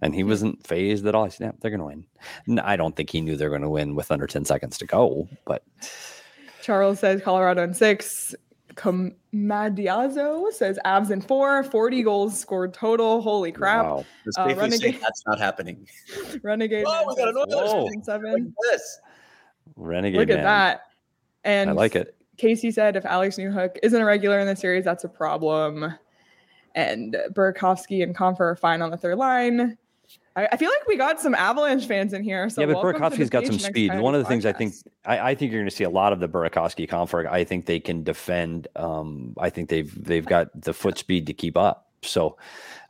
[0.00, 1.24] And he wasn't phased at all.
[1.24, 2.04] He said, "Yeah, they're going to
[2.46, 4.86] win." I don't think he knew they're going to win with under ten seconds to
[4.86, 5.28] go.
[5.44, 5.64] But
[6.62, 8.34] Charles says Colorado in six.
[8.78, 13.20] Comadiazo says abs in four, 40 goals scored total.
[13.20, 13.84] Holy crap.
[13.84, 14.04] Wow.
[14.38, 15.00] Uh, Renegade.
[15.00, 15.88] That's not happening.
[16.42, 16.84] Renegade.
[16.86, 18.54] Oh, we got another seven.
[18.70, 19.00] this.
[19.74, 20.20] Renegade.
[20.20, 20.38] Look man.
[20.38, 20.80] at that.
[21.42, 22.14] And I like it.
[22.36, 25.92] Casey said if Alex Newhook isn't a regular in the series, that's a problem.
[26.76, 29.76] And Burakovsky and Compher are fine on the third line.
[30.38, 32.48] I, I, feel like we got some Avalanche fans in here.
[32.48, 33.98] So yeah, but Burakovsky's got some speed.
[33.98, 34.28] One of the podcast.
[34.28, 34.74] things I think
[35.04, 37.28] I, I, think you're going to see a lot of the Burakovsky conflict.
[37.28, 38.68] I think they can defend.
[38.76, 41.86] Um, I think they've they've got the foot speed to keep up.
[42.02, 42.36] So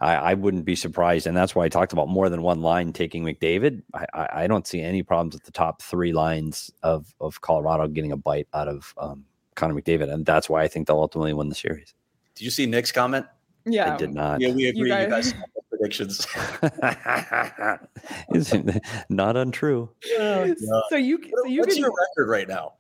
[0.00, 2.92] I, I, wouldn't be surprised, and that's why I talked about more than one line
[2.92, 3.82] taking McDavid.
[3.94, 8.12] I, I don't see any problems with the top three lines of of Colorado getting
[8.12, 11.48] a bite out of um, Connor McDavid, and that's why I think they'll ultimately win
[11.48, 11.94] the series.
[12.34, 13.24] Did you see Nick's comment?
[13.64, 14.40] Yeah, I did not.
[14.40, 14.88] Yeah, we agree.
[14.88, 15.34] You guys, you guys
[15.78, 16.26] predictions.
[19.08, 19.90] not untrue.
[20.16, 20.56] so you,
[20.90, 22.74] so you what's can, your record right now?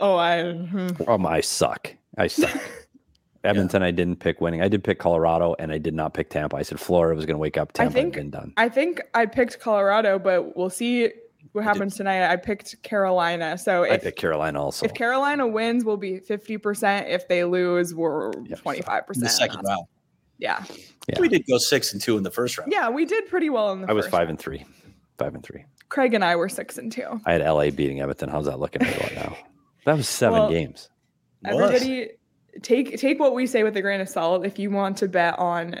[0.00, 0.52] Oh, I.
[0.52, 0.88] Hmm.
[1.06, 1.94] Um, I suck.
[2.18, 2.60] I suck.
[3.44, 3.88] Edmonton, yeah.
[3.88, 4.62] I didn't pick winning.
[4.62, 6.56] I did pick Colorado, and I did not pick Tampa.
[6.56, 7.72] I said Florida was going to wake up.
[7.72, 8.54] Tampa I think, been done.
[8.56, 11.10] I think I picked Colorado, but we'll see
[11.52, 12.26] what happens tonight.
[12.30, 13.58] I picked Carolina.
[13.58, 14.86] So if, I picked Carolina also.
[14.86, 17.08] If Carolina wins, we'll be fifty percent.
[17.08, 19.24] If they lose, we're twenty five percent.
[19.24, 19.86] The second round.
[20.38, 20.64] Yeah.
[21.08, 21.20] yeah.
[21.20, 22.72] We did go six and two in the first round.
[22.72, 23.88] Yeah, we did pretty well in the.
[23.88, 24.30] I was five round.
[24.30, 24.64] and three.
[25.18, 25.64] Five and three.
[25.88, 27.20] Craig and I were six and two.
[27.24, 28.28] I had LA beating Edmonton.
[28.28, 29.36] How's that looking right now?
[29.84, 30.88] That was seven well, games.
[31.44, 32.10] Everybody
[32.62, 34.44] take take what we say with a grain of salt.
[34.44, 35.80] If you want to bet on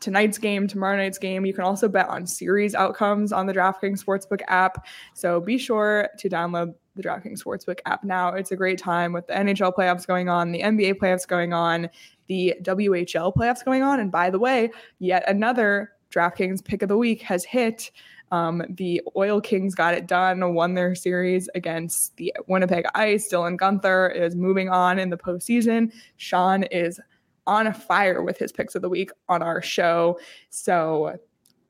[0.00, 4.04] tonight's game, tomorrow night's game, you can also bet on series outcomes on the DraftKings
[4.04, 4.86] Sportsbook app.
[5.14, 8.30] So be sure to download the DraftKings Sportsbook app now.
[8.30, 11.88] It's a great time with the NHL playoffs going on, the NBA playoffs going on,
[12.32, 14.00] the WHL playoffs going on.
[14.00, 17.90] And by the way, yet another DraftKings pick of the week has hit.
[18.30, 23.28] Um, the Oil Kings got it done, won their series against the Winnipeg Ice.
[23.30, 25.92] Dylan Guenther is moving on in the postseason.
[26.16, 26.98] Sean is
[27.46, 30.18] on a fire with his picks of the week on our show.
[30.48, 31.18] So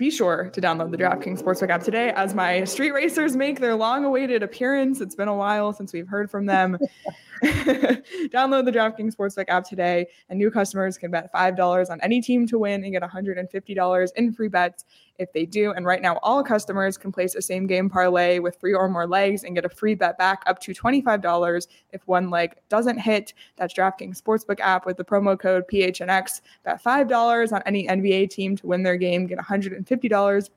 [0.02, 3.76] be sure to download the DraftKings Sportsbook app today as my street racers make their
[3.76, 5.00] long awaited appearance.
[5.00, 6.76] It's been a while since we've heard from them.
[7.44, 12.48] Download the DraftKings Sportsbook app today, and new customers can bet $5 on any team
[12.48, 14.84] to win and get $150 in free bets
[15.18, 15.72] if they do.
[15.72, 19.06] And right now, all customers can place a same game parlay with three or more
[19.06, 23.34] legs and get a free bet back up to $25 if one leg doesn't hit.
[23.56, 26.40] That's DraftKings Sportsbook app with the promo code PHNX.
[26.64, 30.50] Bet $5 on any NBA team to win their game, get $150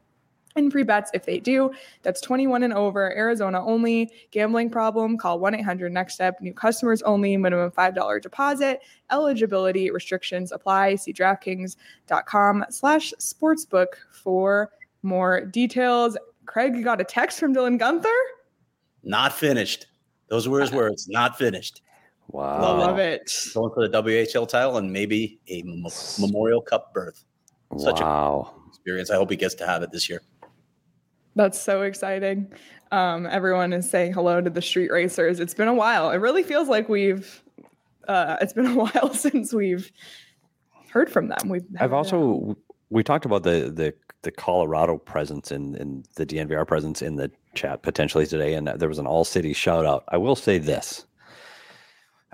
[0.56, 1.72] and free bets if they do.
[2.02, 4.12] That's 21 and over, Arizona only.
[4.32, 5.18] Gambling problem?
[5.18, 6.40] Call 1 800 Next Step.
[6.42, 7.38] New customers only.
[7.38, 8.82] Minimum $5 deposit.
[9.12, 10.96] Eligibility restrictions apply.
[10.96, 14.72] See DraftKings.com slash sportsbook for
[15.04, 16.18] more details.
[16.46, 18.16] Craig, you got a text from Dylan Guenther?
[19.04, 19.88] Not finished.
[20.30, 21.08] Those were his words.
[21.08, 21.82] Not finished.
[22.28, 22.80] Wow.
[22.80, 23.32] Love it.
[23.54, 25.64] Going for the WHL title and maybe a
[26.20, 27.24] Memorial Cup berth.
[27.78, 28.54] Such wow.
[28.56, 29.10] a experience.
[29.10, 30.22] I hope he gets to have it this year.
[31.36, 32.52] That's so exciting.
[32.92, 35.40] Um, everyone is saying hello to the street racers.
[35.40, 36.12] It's been a while.
[36.12, 37.44] It really feels like we've.
[38.08, 39.92] Uh, it's been a while since we've
[40.92, 41.50] heard from them.
[41.50, 41.66] We've.
[41.80, 42.58] I've also
[42.90, 47.32] we talked about the the the Colorado presence and and the DNVR presence in the
[47.54, 50.06] chat potentially today, and there was an all city shout out.
[50.08, 51.06] I will say this: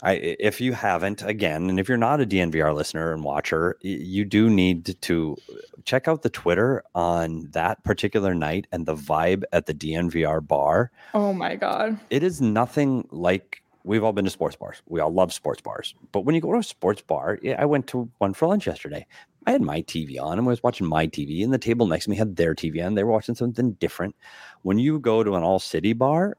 [0.03, 4.25] I, if you haven't, again, and if you're not a DNVR listener and watcher, you
[4.25, 9.43] do need to uh, check out the Twitter on that particular night and the vibe
[9.51, 10.91] at the DNVR bar.
[11.13, 11.99] Oh my God.
[12.09, 14.81] It is nothing like we've all been to sports bars.
[14.87, 15.93] We all love sports bars.
[16.11, 18.67] But when you go to a sports bar, yeah, I went to one for lunch
[18.67, 19.05] yesterday.
[19.47, 22.05] I had my TV on and I was watching my TV, and the table next
[22.05, 22.93] to me had their TV on.
[22.93, 24.15] They were watching something different.
[24.61, 26.37] When you go to an all city bar,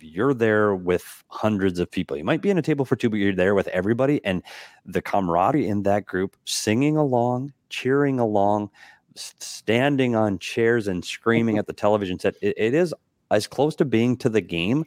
[0.00, 2.16] you're there with hundreds of people.
[2.16, 4.24] You might be in a table for two, but you're there with everybody.
[4.24, 4.42] And
[4.84, 8.70] the camaraderie in that group, singing along, cheering along,
[9.14, 12.94] standing on chairs and screaming at the television set, it, it is
[13.30, 14.84] as close to being to the game,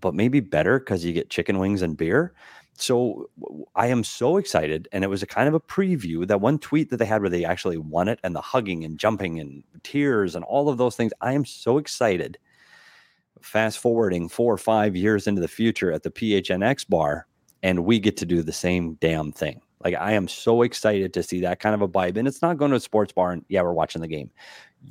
[0.00, 2.32] but maybe better because you get chicken wings and beer.
[2.76, 3.30] So
[3.76, 4.88] I am so excited.
[4.92, 7.30] And it was a kind of a preview that one tweet that they had where
[7.30, 10.96] they actually won it and the hugging and jumping and tears and all of those
[10.96, 11.12] things.
[11.20, 12.38] I am so excited
[13.44, 17.26] fast forwarding four or five years into the future at the PHNX bar,
[17.62, 19.60] and we get to do the same damn thing.
[19.84, 22.16] Like I am so excited to see that kind of a vibe.
[22.16, 24.30] And it's not going to a sports bar and yeah, we're watching the game.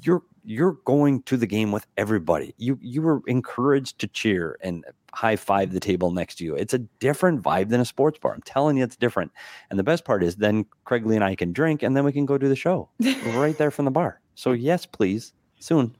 [0.03, 2.53] You're you're going to the game with everybody.
[2.57, 6.55] You you were encouraged to cheer and high five the table next to you.
[6.55, 8.33] It's a different vibe than a sports bar.
[8.33, 9.31] I'm telling you, it's different.
[9.69, 12.11] And the best part is then Craig Lee and I can drink and then we
[12.11, 12.89] can go do the show
[13.25, 14.19] right there from the bar.
[14.35, 15.95] So yes, please, soon.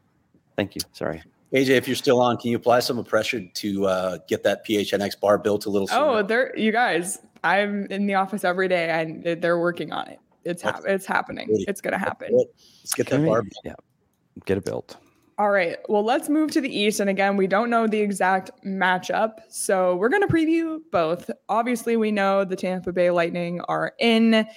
[0.56, 0.82] Thank you.
[0.92, 1.24] Sorry.
[1.54, 5.20] AJ, if you're still on, can you apply some pressure to uh, get that PHNX
[5.20, 6.02] bar built a little sooner?
[6.02, 7.20] Oh, they're you guys.
[7.44, 10.20] I'm in the office every day, and they're working on it.
[10.46, 11.48] It's ha- it's happening.
[11.50, 12.30] It's gonna happen.
[12.32, 13.44] Let's get that bar.
[13.44, 13.54] Built.
[13.64, 13.74] Yeah,
[14.46, 14.98] get it built.
[15.38, 15.78] All right.
[15.90, 17.00] Well, let's move to the East.
[17.00, 19.40] And again, we don't know the exact matchup.
[19.50, 21.30] So we're going to preview both.
[21.50, 24.48] Obviously, we know the Tampa Bay Lightning are in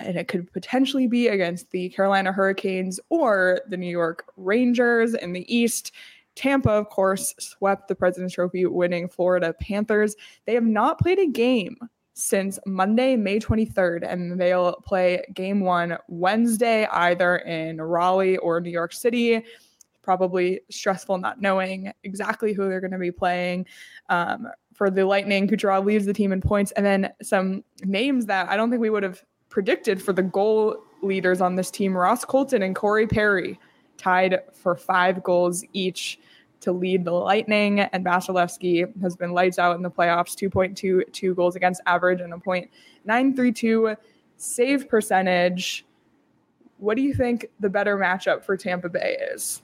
[0.00, 5.32] and it could potentially be against the Carolina Hurricanes or the New York Rangers in
[5.32, 5.92] the East.
[6.38, 10.14] Tampa, of course, swept the President's Trophy, winning Florida Panthers.
[10.46, 11.76] They have not played a game
[12.14, 18.70] since Monday, May 23rd, and they'll play game one Wednesday, either in Raleigh or New
[18.70, 19.42] York City.
[20.00, 23.66] Probably stressful not knowing exactly who they're going to be playing.
[24.08, 28.48] Um, for the Lightning, Kucherov leaves the team in points, and then some names that
[28.48, 32.24] I don't think we would have predicted for the goal leaders on this team Ross
[32.24, 33.58] Colton and Corey Perry
[33.96, 36.18] tied for five goals each
[36.60, 41.56] to lead the Lightning, and Vasilevskiy has been lights out in the playoffs 2.22 goals
[41.56, 43.96] against average and a .932
[44.36, 45.84] save percentage.
[46.78, 49.62] What do you think the better matchup for Tampa Bay is?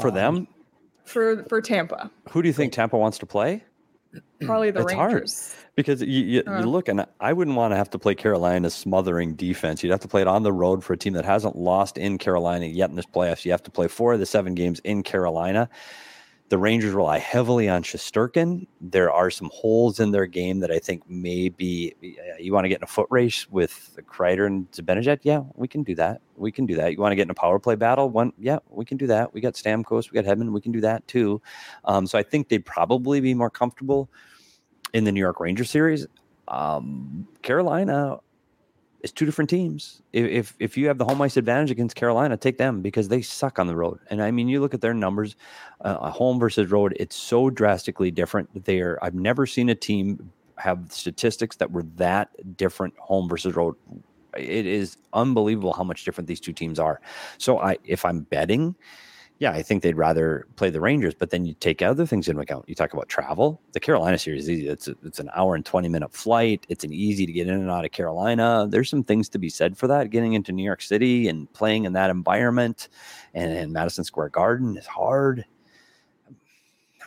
[0.00, 0.46] For them?
[1.04, 2.10] For for Tampa.
[2.30, 3.64] Who do you think Tampa wants to play?
[4.42, 5.54] Probably the it's Rangers.
[5.54, 8.14] Hard because you, you, uh, you, look, and I wouldn't want to have to play
[8.14, 9.82] Carolina's smothering defense.
[9.82, 12.18] You'd have to play it on the road for a team that hasn't lost in
[12.18, 13.44] Carolina yet in this playoffs.
[13.44, 15.68] You have to play four of the seven games in Carolina.
[16.50, 18.66] The Rangers rely heavily on Shesterkin.
[18.80, 21.94] There are some holes in their game that I think maybe
[22.40, 25.20] you want to get in a foot race with Kreider and Zibanejad.
[25.22, 26.20] Yeah, we can do that.
[26.36, 26.90] We can do that.
[26.90, 28.10] You want to get in a power play battle?
[28.10, 29.32] One, yeah, we can do that.
[29.32, 31.40] We got Stamkos, we got Hedman, we can do that too.
[31.84, 34.10] Um, so I think they'd probably be more comfortable
[34.92, 36.04] in the New York Rangers series.
[36.48, 38.18] Um, Carolina
[39.02, 40.02] is two different teams.
[40.12, 43.58] If, if, you have the home ice advantage against Carolina, take them because they suck
[43.58, 43.98] on the road.
[44.10, 45.36] And I mean, you look at their numbers,
[45.80, 48.64] uh, home versus road, it's so drastically different.
[48.64, 53.76] There, I've never seen a team have statistics that were that different home versus road.
[54.36, 57.00] It is unbelievable how much different these two teams are.
[57.38, 58.76] So I, if I'm betting,
[59.40, 62.42] yeah, I think they'd rather play the Rangers, but then you take other things into
[62.42, 62.68] account.
[62.68, 63.58] You talk about travel.
[63.72, 64.68] The Carolina series is easy.
[64.68, 66.66] It's a, it's an hour and 20 minute flight.
[66.68, 68.66] It's an easy to get in and out of Carolina.
[68.68, 70.10] There's some things to be said for that.
[70.10, 72.90] Getting into New York City and playing in that environment
[73.32, 75.46] and, and Madison Square Garden is hard.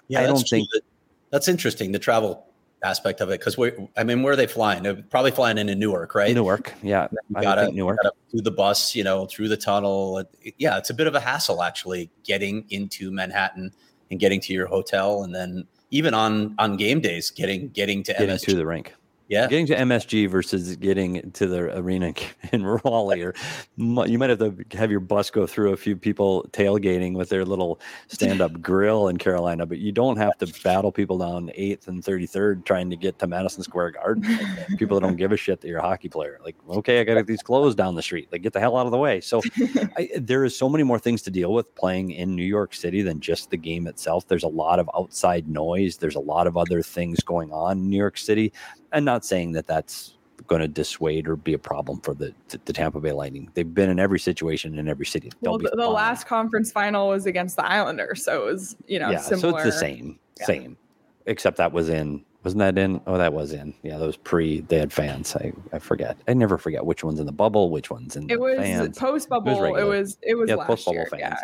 [0.08, 0.82] Yeah, I don't think that,
[1.30, 1.91] that's interesting.
[1.91, 2.48] The travel
[2.84, 4.84] aspect of it because we I mean where are they flying?
[4.84, 6.34] They're probably flying into Newark, right?
[6.34, 7.08] Newark, yeah.
[7.30, 8.00] You gotta, Newark.
[8.04, 10.24] You gotta through the bus, you know, through the tunnel.
[10.58, 13.72] Yeah, it's a bit of a hassle actually getting into Manhattan
[14.12, 18.13] and getting to your hotel, and then even on on game days, getting getting to
[18.13, 18.46] getting MSG.
[18.46, 18.93] to the rink.
[19.29, 19.47] Yeah.
[19.47, 22.13] Getting to MSG versus getting to the arena
[22.51, 23.33] in Raleigh, or
[23.77, 27.45] you might have to have your bus go through a few people tailgating with their
[27.45, 31.88] little stand up grill in Carolina, but you don't have to battle people down 8th
[31.88, 34.23] and 33rd trying to get to Madison Square Garden.
[34.77, 36.39] people that don't give a shit that you're a hockey player.
[36.43, 38.29] Like, okay, I got to get these clothes down the street.
[38.31, 39.21] Like, get the hell out of the way.
[39.21, 39.41] So
[39.97, 43.01] I, there is so many more things to deal with playing in New York City
[43.01, 44.27] than just the game itself.
[44.27, 47.89] There's a lot of outside noise, there's a lot of other things going on in
[47.89, 48.51] New York City
[48.93, 50.13] and not saying that that's
[50.47, 52.34] going to dissuade or be a problem for the,
[52.65, 53.49] the Tampa Bay Lightning.
[53.53, 55.32] They've been in every situation in every city.
[55.41, 58.99] They'll well, the, the last conference final was against the Islanders, so it was you
[58.99, 59.51] know yeah, similar.
[59.51, 60.45] so it's the same, yeah.
[60.45, 60.77] same,
[61.25, 62.23] except that was in.
[62.43, 62.99] Wasn't that in?
[63.08, 63.73] Oh, that was in.
[63.84, 64.60] Yeah, those pre.
[64.62, 65.34] They had fans.
[65.38, 66.17] I, I forget.
[66.27, 68.29] I never forget which one's in the bubble, which one's in.
[68.29, 69.63] It was post bubble.
[69.63, 69.79] It was.
[69.79, 71.21] It was, it was yeah, post bubble fans.
[71.21, 71.38] Yeah.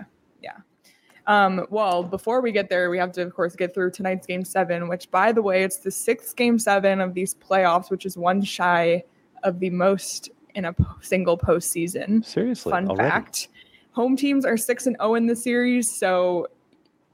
[1.30, 4.44] Um, well, before we get there, we have to, of course, get through tonight's game
[4.44, 8.18] seven, which, by the way, it's the sixth game seven of these playoffs, which is
[8.18, 9.04] one shy
[9.44, 12.26] of the most in a single postseason.
[12.26, 13.08] Seriously, fun already?
[13.08, 13.50] fact:
[13.92, 16.48] home teams are six and zero oh in the series, so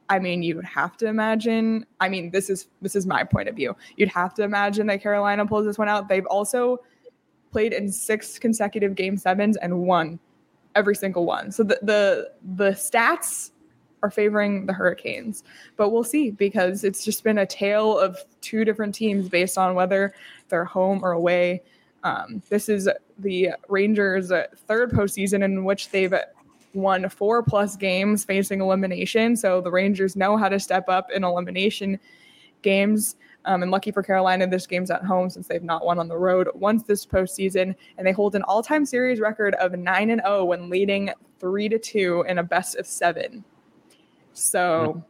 [0.09, 1.85] I mean, you would have to imagine.
[1.99, 3.75] I mean, this is this is my point of view.
[3.97, 6.07] You'd have to imagine that Carolina pulls this one out.
[6.07, 6.79] They've also
[7.51, 10.19] played in six consecutive game sevens and won
[10.73, 11.51] every single one.
[11.51, 13.51] So the the the stats
[14.03, 15.43] are favoring the Hurricanes.
[15.77, 19.75] But we'll see because it's just been a tale of two different teams based on
[19.75, 20.13] whether
[20.49, 21.61] they're home or away.
[22.03, 22.87] Um, this is
[23.19, 24.31] the Rangers'
[24.67, 26.13] third postseason in which they've
[26.73, 29.35] won four plus games facing elimination.
[29.35, 31.99] So the Rangers know how to step up in elimination
[32.61, 33.15] games.
[33.45, 36.17] Um, and lucky for Carolina, this game's at home since they've not won on the
[36.17, 40.39] road once this postseason, and they hold an all-time series record of nine and zero
[40.39, 43.43] oh when leading three to two in a best of seven.
[44.35, 45.03] So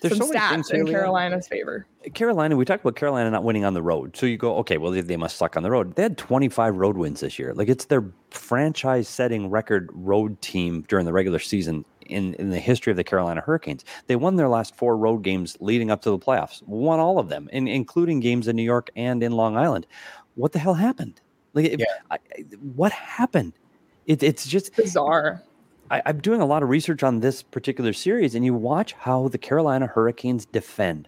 [0.00, 1.86] there's some so stats in Carolina's favor.
[2.14, 4.16] Carolina, we talked about Carolina not winning on the road.
[4.16, 5.94] So you go, okay, well, they they must suck on the road.
[5.94, 7.54] They had 25 road wins this year.
[7.54, 12.58] Like it's their franchise setting record road team during the regular season in, in the
[12.58, 13.84] history of the Carolina Hurricanes.
[14.06, 17.28] They won their last four road games leading up to the playoffs, won all of
[17.28, 19.86] them, in, including games in New York and in Long Island.
[20.34, 21.20] What the hell happened?
[21.54, 21.86] Like, yeah.
[22.10, 22.18] I,
[22.74, 23.52] what happened?
[24.06, 25.42] It, it's just bizarre.
[25.92, 29.28] I, am doing a lot of research on this particular series, and you watch how
[29.28, 31.06] the Carolina Hurricanes defend.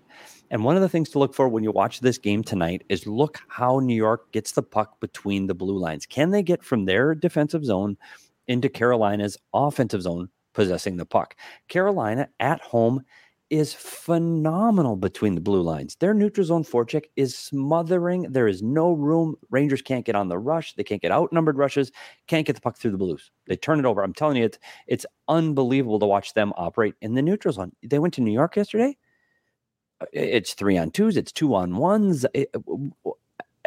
[0.50, 3.06] And one of the things to look for when you watch this game tonight is
[3.06, 6.04] look how New York gets the puck between the blue lines.
[6.04, 7.96] Can they get from their defensive zone
[8.46, 11.34] into Carolina's offensive zone possessing the puck?
[11.68, 13.00] Carolina at home
[13.50, 15.96] is phenomenal between the blue lines.
[15.96, 18.22] Their neutral zone forecheck is smothering.
[18.30, 19.36] There is no room.
[19.50, 20.74] Rangers can't get on the rush.
[20.74, 21.92] They can't get outnumbered rushes.
[22.26, 23.30] Can't get the puck through the blues.
[23.46, 24.02] They turn it over.
[24.02, 27.72] I'm telling you, it's it's unbelievable to watch them operate in the neutral zone.
[27.82, 28.96] They went to New York yesterday.
[30.00, 31.16] Uh, it's three on twos.
[31.16, 32.24] It's two on ones.
[32.34, 32.50] It,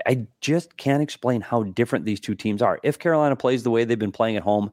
[0.06, 2.80] I just can't explain how different these two teams are.
[2.84, 4.72] If Carolina plays the way they've been playing at home,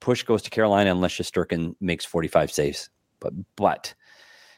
[0.00, 2.90] push goes to Carolina unless Shesterkin makes 45 saves
[3.20, 3.94] but but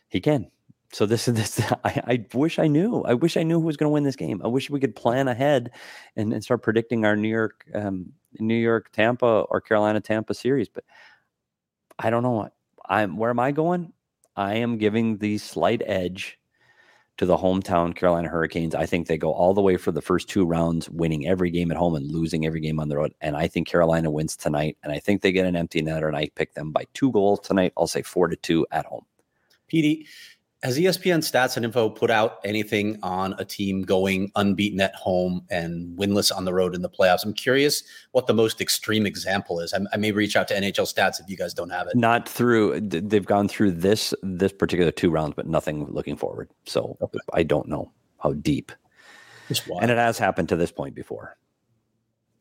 [0.09, 0.51] he can.
[0.93, 1.61] So this is this.
[1.85, 3.03] I, I wish I knew.
[3.03, 4.41] I wish I knew who was going to win this game.
[4.45, 5.71] I wish we could plan ahead
[6.17, 10.69] and, and start predicting our New York, um, New York, Tampa, or Carolina, Tampa series.
[10.69, 10.85] But
[11.99, 12.49] I don't know.
[12.89, 13.93] I'm where am I going?
[14.37, 16.38] I am giving the slight edge
[17.19, 18.75] to the hometown Carolina Hurricanes.
[18.75, 21.71] I think they go all the way for the first two rounds, winning every game
[21.71, 23.13] at home and losing every game on the road.
[23.21, 24.79] And I think Carolina wins tonight.
[24.83, 26.07] And I think they get an empty netter.
[26.07, 27.73] And I pick them by two goals tonight.
[27.77, 29.05] I'll say four to two at home.
[29.73, 30.07] PD,
[30.63, 35.47] has ESPN Stats and Info put out anything on a team going unbeaten at home
[35.51, 37.25] and winless on the road in the playoffs?
[37.25, 39.73] I'm curious what the most extreme example is.
[39.73, 41.97] I, I, may reach out to NHL Stats if you guys don't have it.
[41.97, 42.81] Not through.
[42.81, 46.51] They've gone through this this particular two rounds, but nothing looking forward.
[46.67, 47.19] So okay.
[47.33, 48.73] I don't know how deep.
[49.81, 51.37] And it has happened to this point before.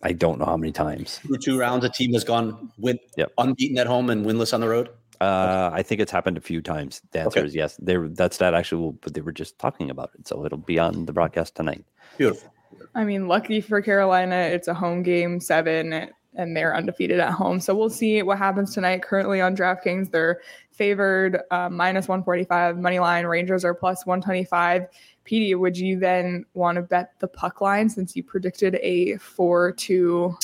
[0.04, 1.20] I don't know how many times.
[1.20, 3.32] Through two rounds, a team has gone win yep.
[3.38, 4.90] unbeaten at home and winless on the road.
[5.20, 7.02] Uh, I think it's happened a few times.
[7.12, 7.48] The answer okay.
[7.48, 7.78] is yes.
[7.78, 11.06] They that's that actually, but they were just talking about it, so it'll be on
[11.06, 11.86] the broadcast tonight.
[12.18, 12.54] Beautiful.
[12.94, 17.60] I mean, lucky for Carolina, it's a home game seven, and they're undefeated at home.
[17.60, 19.02] So we'll see what happens tonight.
[19.02, 20.42] Currently on DraftKings, they're
[20.72, 23.26] favored uh, minus 145 money line.
[23.26, 24.88] Rangers are plus 125.
[25.26, 29.74] PD, would you then want to bet the puck line since you predicted a four
[29.74, 30.38] two?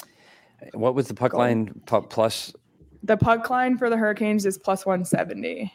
[0.74, 1.42] What was the puck goal?
[1.42, 2.54] line plus
[3.04, 5.72] the puck line for the Hurricanes is plus 170.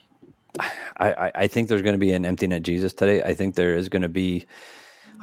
[0.99, 3.23] I, I think there's going to be an empty net Jesus today.
[3.23, 4.47] I think there is going to be,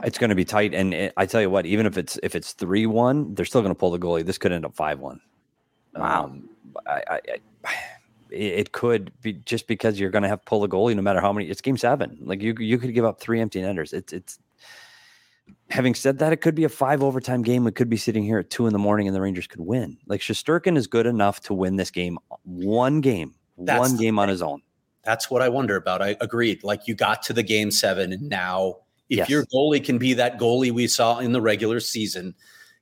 [0.03, 0.73] it's going to be tight.
[0.73, 3.61] And it, I tell you what, even if it's if it's three one, they're still
[3.61, 4.25] going to pull the goalie.
[4.25, 5.19] This could end up five one.
[5.95, 6.25] Wow.
[6.25, 6.49] Um,
[6.87, 7.21] I, I,
[7.65, 7.73] I,
[8.29, 11.21] it could be just because you're going to have to pull the goalie no matter
[11.21, 11.49] how many.
[11.49, 12.17] It's game seven.
[12.21, 13.93] Like you you could give up three empty netters.
[13.93, 14.39] It's it's
[15.69, 17.63] having said that, it could be a five overtime game.
[17.63, 19.97] We could be sitting here at two in the morning and the Rangers could win.
[20.07, 24.19] Like Shesterkin is good enough to win this game, uh, one game, That's one game
[24.19, 24.61] on his own.
[25.03, 26.01] That's what I wonder about.
[26.01, 26.63] I agreed.
[26.63, 28.77] Like you got to the game seven, and now
[29.09, 29.29] if yes.
[29.29, 32.33] your goalie can be that goalie we saw in the regular season,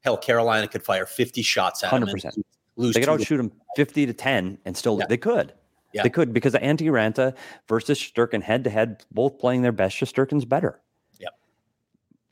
[0.02, 2.24] hell, Carolina could fire 50 shots at 100%.
[2.24, 2.44] him.
[2.76, 5.06] Lose they could outshoot him 50 to 10 and still yeah.
[5.08, 5.54] they could.
[5.92, 6.02] Yeah.
[6.02, 7.36] They could because Antti Raanta
[7.68, 9.96] versus Shesterkin head to head, both playing their best.
[9.96, 10.82] Shesterkin's better.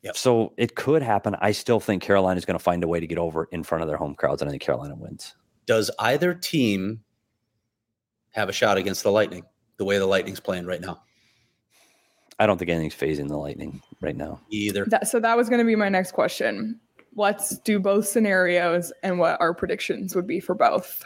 [0.04, 0.18] Yep.
[0.18, 1.36] So it could happen.
[1.40, 3.84] I still think Carolina is going to find a way to get over in front
[3.84, 5.36] of their home crowds, and I think Carolina wins.
[5.68, 7.02] Does either team
[8.32, 9.44] have a shot against the Lightning
[9.78, 11.04] the way the Lightning's playing right now?
[12.40, 14.42] I don't think anything's phasing the Lightning right now.
[14.50, 14.86] Either.
[14.86, 16.80] That, so that was going to be my next question.
[17.16, 21.04] Let's do both scenarios and what our predictions would be for both.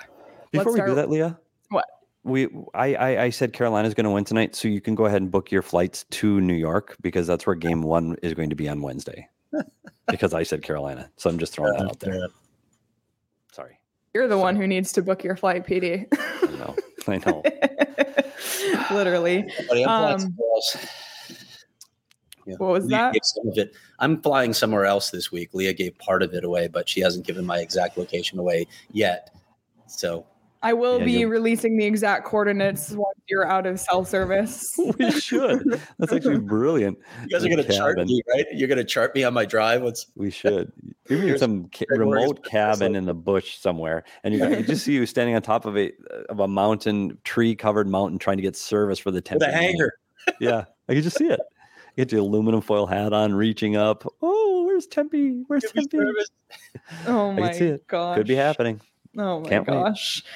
[0.51, 1.37] Before Let's we start, do that, Leah,
[1.69, 1.85] what?
[2.25, 5.21] We I, I, I said Carolina's going to win tonight, so you can go ahead
[5.21, 8.55] and book your flights to New York because that's where Game One is going to
[8.55, 9.29] be on Wednesday.
[10.07, 12.27] because I said Carolina, so I'm just throwing that out there.
[13.51, 13.79] Sorry,
[14.13, 16.07] you're the one who needs to book your flight, PD.
[16.11, 16.75] I know,
[17.07, 18.95] I know.
[18.95, 19.43] Literally.
[19.85, 20.35] Um,
[22.45, 22.55] yeah.
[22.57, 23.25] What was Leah that?
[23.25, 23.75] Some of it.
[23.99, 25.53] I'm flying somewhere else this week.
[25.53, 29.35] Leah gave part of it away, but she hasn't given my exact location away yet.
[29.87, 30.25] So
[30.65, 31.29] I will yeah, be you'll...
[31.29, 34.67] releasing the exact coordinates once you're out of cell service.
[34.97, 35.79] we should.
[35.99, 36.97] That's actually brilliant.
[37.21, 38.47] You guys are going to chart me, right?
[38.51, 39.83] You're going to chart me on my drive.
[39.83, 40.71] What's we should.
[41.07, 45.05] Maybe some ca- remote cabin in the bush somewhere, and you, you just see you
[45.05, 45.91] standing on top of a
[46.29, 49.41] of a mountain, tree covered mountain, trying to get service for the tent.
[49.41, 49.93] The hanger.
[50.39, 51.41] yeah, I can just see it.
[51.95, 54.03] Get the aluminum foil hat on, reaching up.
[54.19, 55.43] Oh, where's Tempe?
[55.45, 55.99] Where's Tempe?
[57.05, 58.17] Oh my god!
[58.17, 58.81] Could be happening.
[59.17, 60.23] Oh my Can't gosh.
[60.25, 60.31] Wait.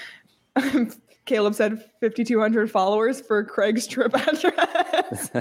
[1.26, 5.30] Caleb said 5,200 followers for Craig's trip address.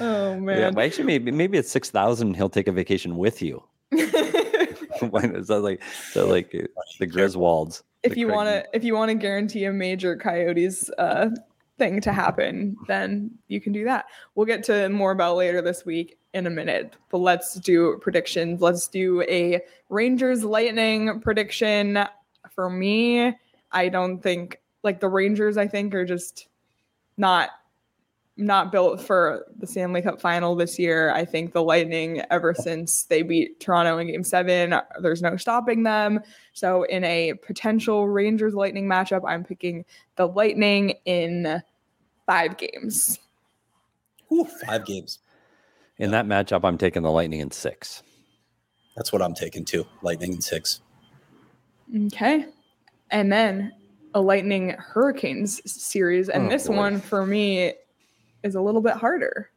[0.00, 0.74] oh man!
[0.74, 2.34] Yeah, actually, maybe maybe it's six thousand.
[2.34, 3.62] He'll take a vacation with you.
[3.90, 5.82] is that like
[6.14, 6.66] that like uh,
[6.98, 7.82] the Griswolds?
[8.02, 11.30] If the you want to, if you want to guarantee a major Coyotes uh,
[11.76, 14.06] thing to happen, then you can do that.
[14.34, 16.94] We'll get to more about later this week in a minute.
[17.10, 18.60] But let's do predictions.
[18.60, 22.06] Let's do a Rangers Lightning prediction
[22.52, 23.36] for me,
[23.72, 26.48] I don't think like the Rangers, I think, are just
[27.16, 27.50] not
[28.38, 31.12] not built for the Stanley Cup final this year.
[31.12, 35.82] I think the Lightning, ever since they beat Toronto in game seven, there's no stopping
[35.82, 36.20] them.
[36.52, 39.84] So, in a potential Rangers Lightning matchup, I'm picking
[40.16, 41.62] the Lightning in
[42.26, 43.18] five games.
[44.32, 45.18] Ooh, five games.
[45.98, 48.04] In that matchup, I'm taking the Lightning in six.
[48.96, 49.84] That's what I'm taking too.
[50.02, 50.80] Lightning in six.
[52.06, 52.46] Okay.
[53.10, 53.72] And then
[54.14, 56.28] a Lightning Hurricanes series.
[56.28, 56.76] And oh, this boy.
[56.76, 57.72] one for me
[58.42, 59.50] is a little bit harder.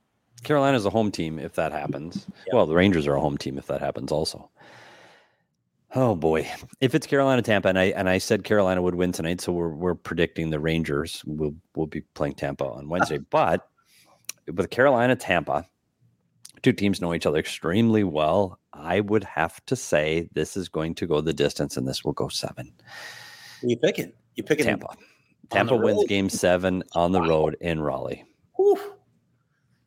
[0.43, 2.27] Carolina's a home team if that happens.
[2.47, 2.53] Yep.
[2.53, 4.49] Well, the Rangers are a home team if that happens also.
[5.93, 6.49] Oh boy.
[6.79, 9.73] If it's Carolina Tampa and I and I said Carolina would win tonight, so we're
[9.73, 13.17] we're predicting the Rangers will will be playing Tampa on Wednesday.
[13.29, 13.67] but
[14.53, 15.67] with Carolina Tampa,
[16.62, 18.59] two teams know each other extremely well.
[18.74, 22.14] I would have to say this is going to go the distance and this will
[22.14, 22.72] go 7.
[23.62, 24.14] Who you picking?
[24.36, 24.88] You picking Tampa.
[25.49, 27.28] Tampa wins game 7 on the wow.
[27.28, 28.24] road in Raleigh.
[28.55, 28.80] Whew.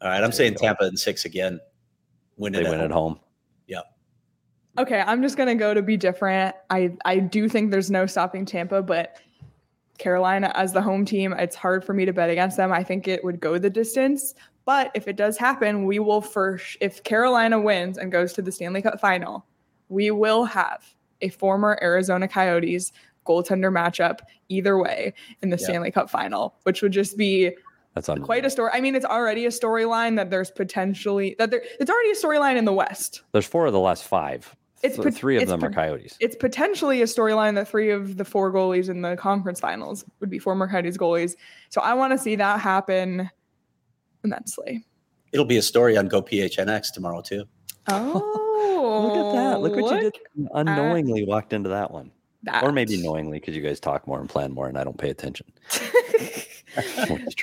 [0.04, 1.58] All right, I'm saying Tampa in six again.
[2.36, 2.80] Win they win home.
[2.80, 3.20] at home.
[3.66, 3.80] Yeah.
[4.76, 6.54] Okay, I'm just gonna go to be different.
[6.68, 9.16] I I do think there's no stopping Tampa, but
[9.96, 12.70] Carolina as the home team, it's hard for me to bet against them.
[12.70, 14.34] I think it would go the distance.
[14.64, 18.52] But if it does happen, we will first, if Carolina wins and goes to the
[18.52, 19.46] Stanley Cup final,
[19.88, 22.92] we will have a former Arizona Coyotes
[23.26, 25.64] goaltender matchup either way in the yeah.
[25.64, 27.54] Stanley Cup final, which would just be
[27.94, 28.70] that's quite a story.
[28.74, 31.62] I mean, it's already a storyline that there's potentially that there.
[31.78, 33.22] It's already a storyline in the West.
[33.32, 34.54] There's four of the last five.
[34.82, 36.16] It's pot- three of them po- are Coyotes.
[36.20, 40.28] It's potentially a storyline that three of the four goalies in the conference finals would
[40.28, 41.36] be former Coyotes goalies.
[41.70, 43.30] So I want to see that happen
[44.24, 44.84] immensely.
[45.32, 47.44] It'll be a story on Go PHNX tomorrow too.
[47.88, 49.60] Oh, oh look at that!
[49.60, 50.48] Look what look you did.
[50.54, 52.10] Unknowingly at, walked into that one,
[52.44, 52.62] that.
[52.62, 55.10] or maybe knowingly because you guys talk more and plan more, and I don't pay
[55.10, 55.46] attention.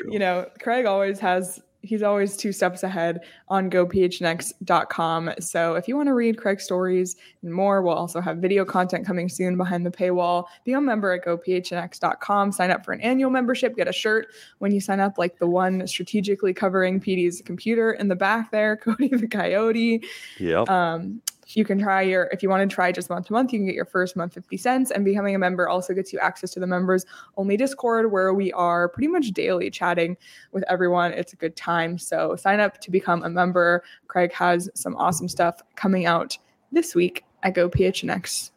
[0.09, 5.33] You know, Craig always has he's always two steps ahead on gophnx.com.
[5.39, 9.05] So if you want to read Craig's stories and more, we'll also have video content
[9.05, 10.45] coming soon behind the paywall.
[10.63, 12.51] Be a member at gophnx.com.
[12.51, 13.75] Sign up for an annual membership.
[13.75, 14.27] Get a shirt
[14.59, 18.77] when you sign up, like the one strategically covering PD's computer in the back there,
[18.81, 20.03] Cody the Coyote.
[20.39, 20.69] Yep.
[20.69, 21.21] Um,
[21.55, 23.65] you can try your if you want to try just month to month you can
[23.65, 26.59] get your first month 50 cents and becoming a member also gets you access to
[26.59, 27.05] the members
[27.37, 30.17] only discord where we are pretty much daily chatting
[30.51, 31.13] with everyone.
[31.13, 31.97] It's a good time.
[31.97, 33.83] So sign up to become a member.
[34.07, 36.37] Craig has some awesome stuff coming out
[36.71, 38.51] this week at gophnx.com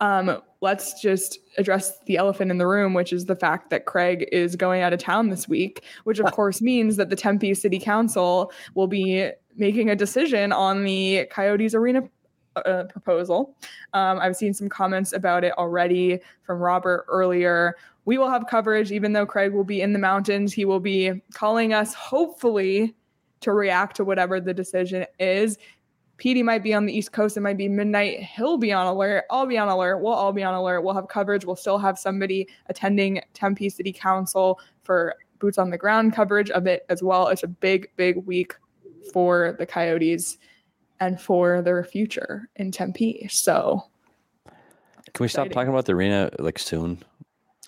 [0.00, 4.28] um, let's just address the elephant in the room, which is the fact that Craig
[4.32, 7.78] is going out of town this week, which of course means that the Tempe City
[7.78, 12.02] Council will be making a decision on the Coyotes Arena
[12.56, 13.56] uh, proposal.
[13.92, 17.76] Um, I've seen some comments about it already from Robert earlier.
[18.04, 20.52] We will have coverage, even though Craig will be in the mountains.
[20.52, 22.94] He will be calling us, hopefully,
[23.40, 25.58] to react to whatever the decision is.
[26.18, 27.36] PD might be on the East Coast.
[27.36, 28.22] It might be midnight.
[28.22, 29.24] He'll be on alert.
[29.30, 29.98] I'll be on alert.
[29.98, 30.82] We'll all be on alert.
[30.82, 31.44] We'll have coverage.
[31.44, 36.66] We'll still have somebody attending Tempe City Council for boots on the ground coverage of
[36.66, 37.28] it as well.
[37.28, 38.54] It's a big, big week
[39.12, 40.38] for the Coyotes
[41.00, 43.28] and for their future in Tempe.
[43.30, 43.84] So,
[45.12, 47.02] can we stop talking about the arena like soon?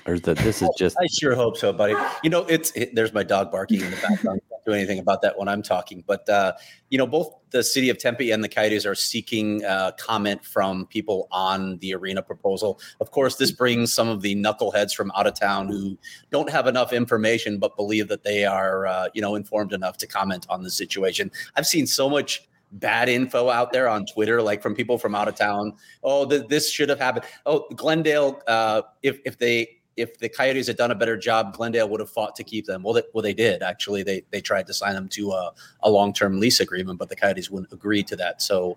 [0.07, 1.95] Or that this is just I sure hope so, buddy.
[2.23, 4.41] You know, it's it, there's my dog barking in the background.
[4.51, 6.05] Can't do anything about that when I'm talking.
[6.07, 6.53] But uh,
[6.91, 10.87] you know, both the city of Tempe and the Coyotes are seeking uh, comment from
[10.87, 12.81] people on the arena proposal.
[13.01, 15.99] Of course, this brings some of the knuckleheads from out of town who
[16.31, 20.07] don't have enough information but believe that they are uh, you know informed enough to
[20.07, 21.31] comment on the situation.
[21.57, 25.29] I've seen so much bad info out there on Twitter, like from people from out
[25.29, 25.75] of town.
[26.03, 27.25] Oh, th- this should have happened.
[27.45, 31.89] Oh, Glendale, uh, if if they if the Coyotes had done a better job, Glendale
[31.89, 32.83] would have fought to keep them.
[32.83, 34.03] Well, they, well, they did actually.
[34.03, 37.17] They they tried to sign them to a, a long term lease agreement, but the
[37.17, 38.43] Coyotes wouldn't agree to that.
[38.43, 38.77] So,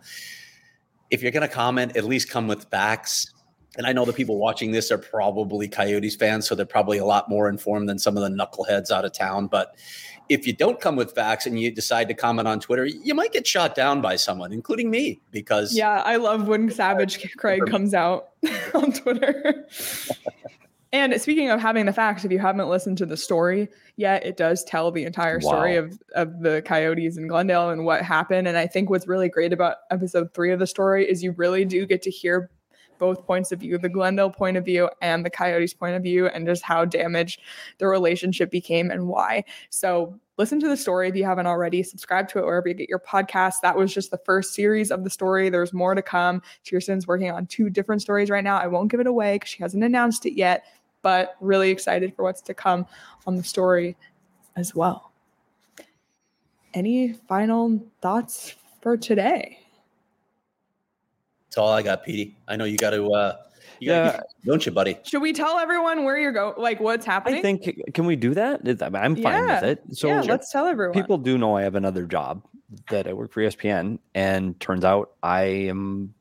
[1.09, 3.33] if you're going to comment, at least come with facts.
[3.77, 7.05] And I know the people watching this are probably Coyotes fans, so they're probably a
[7.05, 9.47] lot more informed than some of the knuckleheads out of town.
[9.47, 9.75] But
[10.27, 13.31] if you don't come with facts and you decide to comment on Twitter, you might
[13.31, 17.93] get shot down by someone, including me, because yeah, I love when Savage Craig comes
[17.93, 18.29] out
[18.73, 19.67] on Twitter.
[20.91, 24.37] And speaking of having the facts, if you haven't listened to the story yet, it
[24.37, 25.85] does tell the entire story wow.
[25.85, 28.47] of, of the coyotes in Glendale and what happened.
[28.47, 31.63] And I think what's really great about episode three of the story is you really
[31.63, 32.49] do get to hear
[32.99, 36.27] both points of view the Glendale point of view and the Coyotes point of view,
[36.27, 37.41] and just how damaged
[37.79, 39.45] the relationship became and why.
[39.69, 41.81] So, listen to the story if you haven't already.
[41.81, 43.55] Subscribe to it wherever you get your podcast.
[43.63, 45.49] That was just the first series of the story.
[45.49, 46.41] There's more to come.
[46.63, 48.57] Tierson's working on two different stories right now.
[48.57, 50.63] I won't give it away because she hasn't announced it yet
[51.01, 52.85] but really excited for what's to come
[53.25, 53.95] on the story
[54.55, 55.11] as well.
[56.73, 59.59] Any final thoughts for today?
[61.47, 62.37] That's all I got, Petey.
[62.47, 63.37] I know you got to uh,
[63.79, 64.97] you yeah, gotta, don't you, buddy?
[65.03, 66.55] Should we tell everyone where you're going?
[66.57, 67.39] Like what's happening?
[67.39, 68.61] I think can we do that?
[68.81, 69.61] I'm fine yeah.
[69.61, 69.97] with it.
[69.97, 70.93] So yeah, let's tell everyone.
[70.93, 72.43] People do know I have another job
[72.89, 76.13] that I work for ESPN, and turns out I am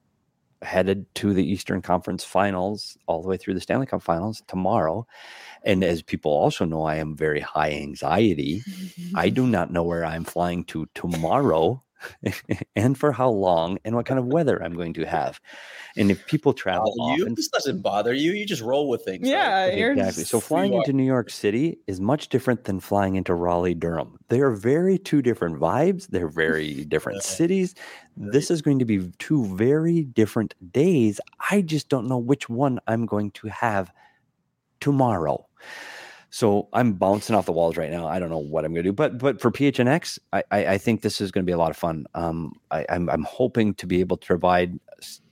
[0.63, 5.07] headed to the Eastern Conference Finals all the way through the Stanley Cup Finals tomorrow.
[5.63, 8.63] And as people also know, I am very high anxiety.
[9.15, 11.83] I do not know where I'm flying to tomorrow
[12.77, 15.41] and for how long and what kind of weather I'm going to have.
[15.97, 18.33] And if people uh, travel you, often, this doesn't bother you.
[18.33, 19.29] You just roll with things.
[19.29, 19.73] Yeah, right?
[19.73, 20.25] exactly.
[20.25, 24.19] So flying into New York City is much different than flying into Raleigh, Durham.
[24.29, 26.09] They are very two different vibes.
[26.09, 27.75] They're very different cities.
[28.17, 31.21] This is going to be two very different days.
[31.51, 33.93] I just don't know which one I'm going to have
[34.81, 35.47] tomorrow.
[36.31, 38.07] So I'm bouncing off the walls right now.
[38.07, 40.79] I don't know what I'm going to do, but but for PHNX, I, I, I
[40.79, 42.07] think this is going to be a lot of fun.
[42.15, 44.79] Um, I, I'm I'm hoping to be able to provide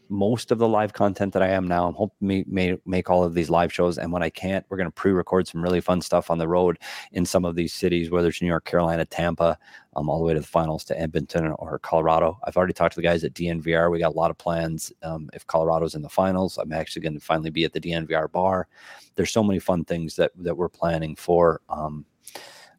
[0.09, 1.87] most of the live content that I am now.
[1.87, 3.99] I'm hoping to make all of these live shows.
[3.99, 6.79] And when I can't, we're going to pre-record some really fun stuff on the road
[7.13, 9.59] in some of these cities, whether it's New York, Carolina, Tampa,
[9.97, 12.39] um, all the way to the finals to Edmonton or Colorado.
[12.45, 13.91] I've already talked to the guys at DNVR.
[13.91, 14.93] We got a lot of plans.
[15.03, 18.31] Um, if Colorado's in the finals, I'm actually going to finally be at the DNVR
[18.31, 18.69] bar.
[19.15, 21.61] There's so many fun things that that we're planning for.
[21.69, 22.05] Um,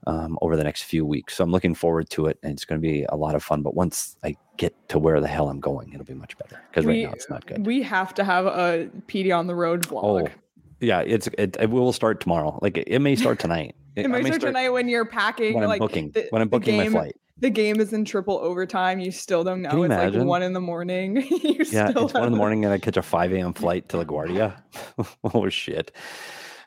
[0.08, 1.36] um, over the next few weeks.
[1.36, 3.62] So I'm looking forward to it, and it's going to be a lot of fun.
[3.62, 6.86] But once I get to where the hell I'm going, it'll be much better because
[6.86, 7.66] right now it's not good.
[7.66, 10.30] We have to have a PD on the road vlog.
[10.30, 10.34] Oh,
[10.80, 12.58] yeah, it's it, it will start tomorrow.
[12.62, 13.76] Like it, it may start tonight.
[13.96, 15.56] It, it may, start, start, tonight when you're packing.
[15.56, 16.12] When I'm like booking.
[16.12, 17.16] The, when I'm booking game, my flight.
[17.40, 19.00] The game is in triple overtime.
[19.00, 19.84] You still don't know.
[19.84, 20.22] It's imagine?
[20.22, 21.18] like one in the morning.
[21.72, 23.54] yeah, it's one in the morning, and I catch a five a.m.
[23.54, 24.62] flight to LaGuardia.
[25.34, 25.92] oh shit.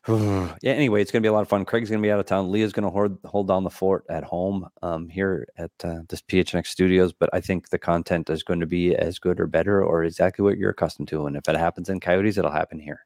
[0.09, 0.72] yeah.
[0.72, 1.64] Anyway, it's going to be a lot of fun.
[1.64, 2.51] Craig's going to be out of town.
[2.51, 6.22] Leah's going to hold hold down the fort at home um, here at uh, this
[6.22, 7.12] PHNX Studios.
[7.12, 10.42] But I think the content is going to be as good or better, or exactly
[10.42, 11.26] what you're accustomed to.
[11.26, 13.05] And if it happens in Coyotes, it'll happen here.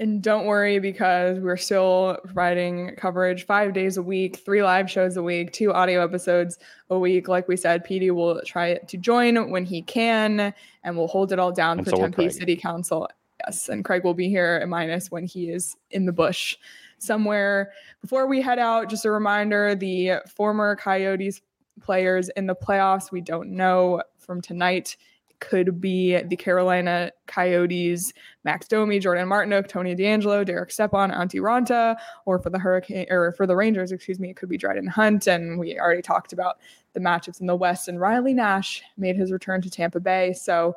[0.00, 5.16] And don't worry because we're still providing coverage five days a week, three live shows
[5.16, 6.56] a week, two audio episodes
[6.90, 7.26] a week.
[7.26, 11.40] Like we said, PD will try to join when he can, and we'll hold it
[11.40, 13.08] all down and for so Tempe City Council
[13.44, 16.56] Yes, and Craig will be here at minus when he is in the bush
[16.98, 17.72] somewhere.
[18.00, 21.40] Before we head out, just a reminder the former Coyotes
[21.80, 24.96] players in the playoffs, we don't know from tonight.
[25.40, 28.12] could be the Carolina Coyotes,
[28.44, 33.32] Max Domi, Jordan Martinook, Tony DeAngelo, Derek Stepan, Antti Raanta, or for the Hurricane or
[33.32, 35.26] for the Rangers, excuse me, it could be Dryden Hunt.
[35.26, 36.58] And we already talked about
[36.92, 37.88] the matchups in the West.
[37.88, 40.32] And Riley Nash made his return to Tampa Bay.
[40.32, 40.74] So,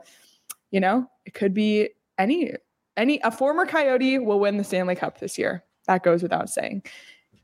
[0.70, 1.90] you know, it could be
[2.22, 2.54] any
[2.98, 5.64] any a former Coyote will win the Stanley Cup this year.
[5.88, 6.84] That goes without saying.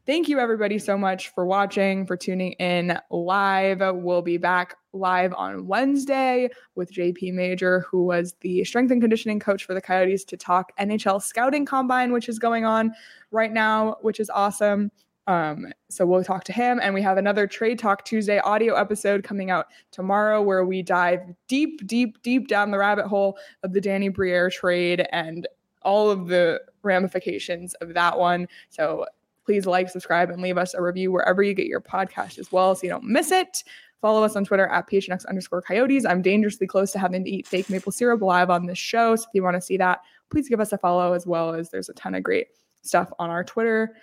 [0.05, 3.82] Thank you everybody so much for watching, for tuning in live.
[3.82, 9.39] We'll be back live on Wednesday with JP Major, who was the strength and conditioning
[9.39, 12.93] coach for the Coyotes, to talk NHL scouting combine, which is going on
[13.32, 14.91] right now, which is awesome.
[15.28, 16.80] Um, so we'll talk to him.
[16.82, 21.19] And we have another Trade Talk Tuesday audio episode coming out tomorrow where we dive
[21.47, 25.47] deep, deep, deep down the rabbit hole of the Danny Briere trade and
[25.82, 28.47] all of the ramifications of that one.
[28.69, 29.05] So
[29.45, 32.75] please like, subscribe, and leave us a review wherever you get your podcast as well
[32.75, 33.63] so you don't miss it.
[34.01, 36.05] Follow us on Twitter at PHNX underscore coyotes.
[36.05, 39.15] I'm dangerously close to having to eat fake maple syrup live on this show.
[39.15, 39.99] So if you want to see that,
[40.30, 42.47] please give us a follow as well as there's a ton of great
[42.84, 43.95] stuff on our Twitter.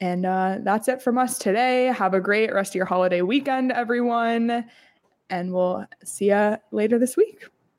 [0.00, 1.86] And uh, that's it from us today.
[1.86, 4.64] Have a great rest of your holiday weekend, everyone.
[5.30, 7.44] And we'll see you later this week.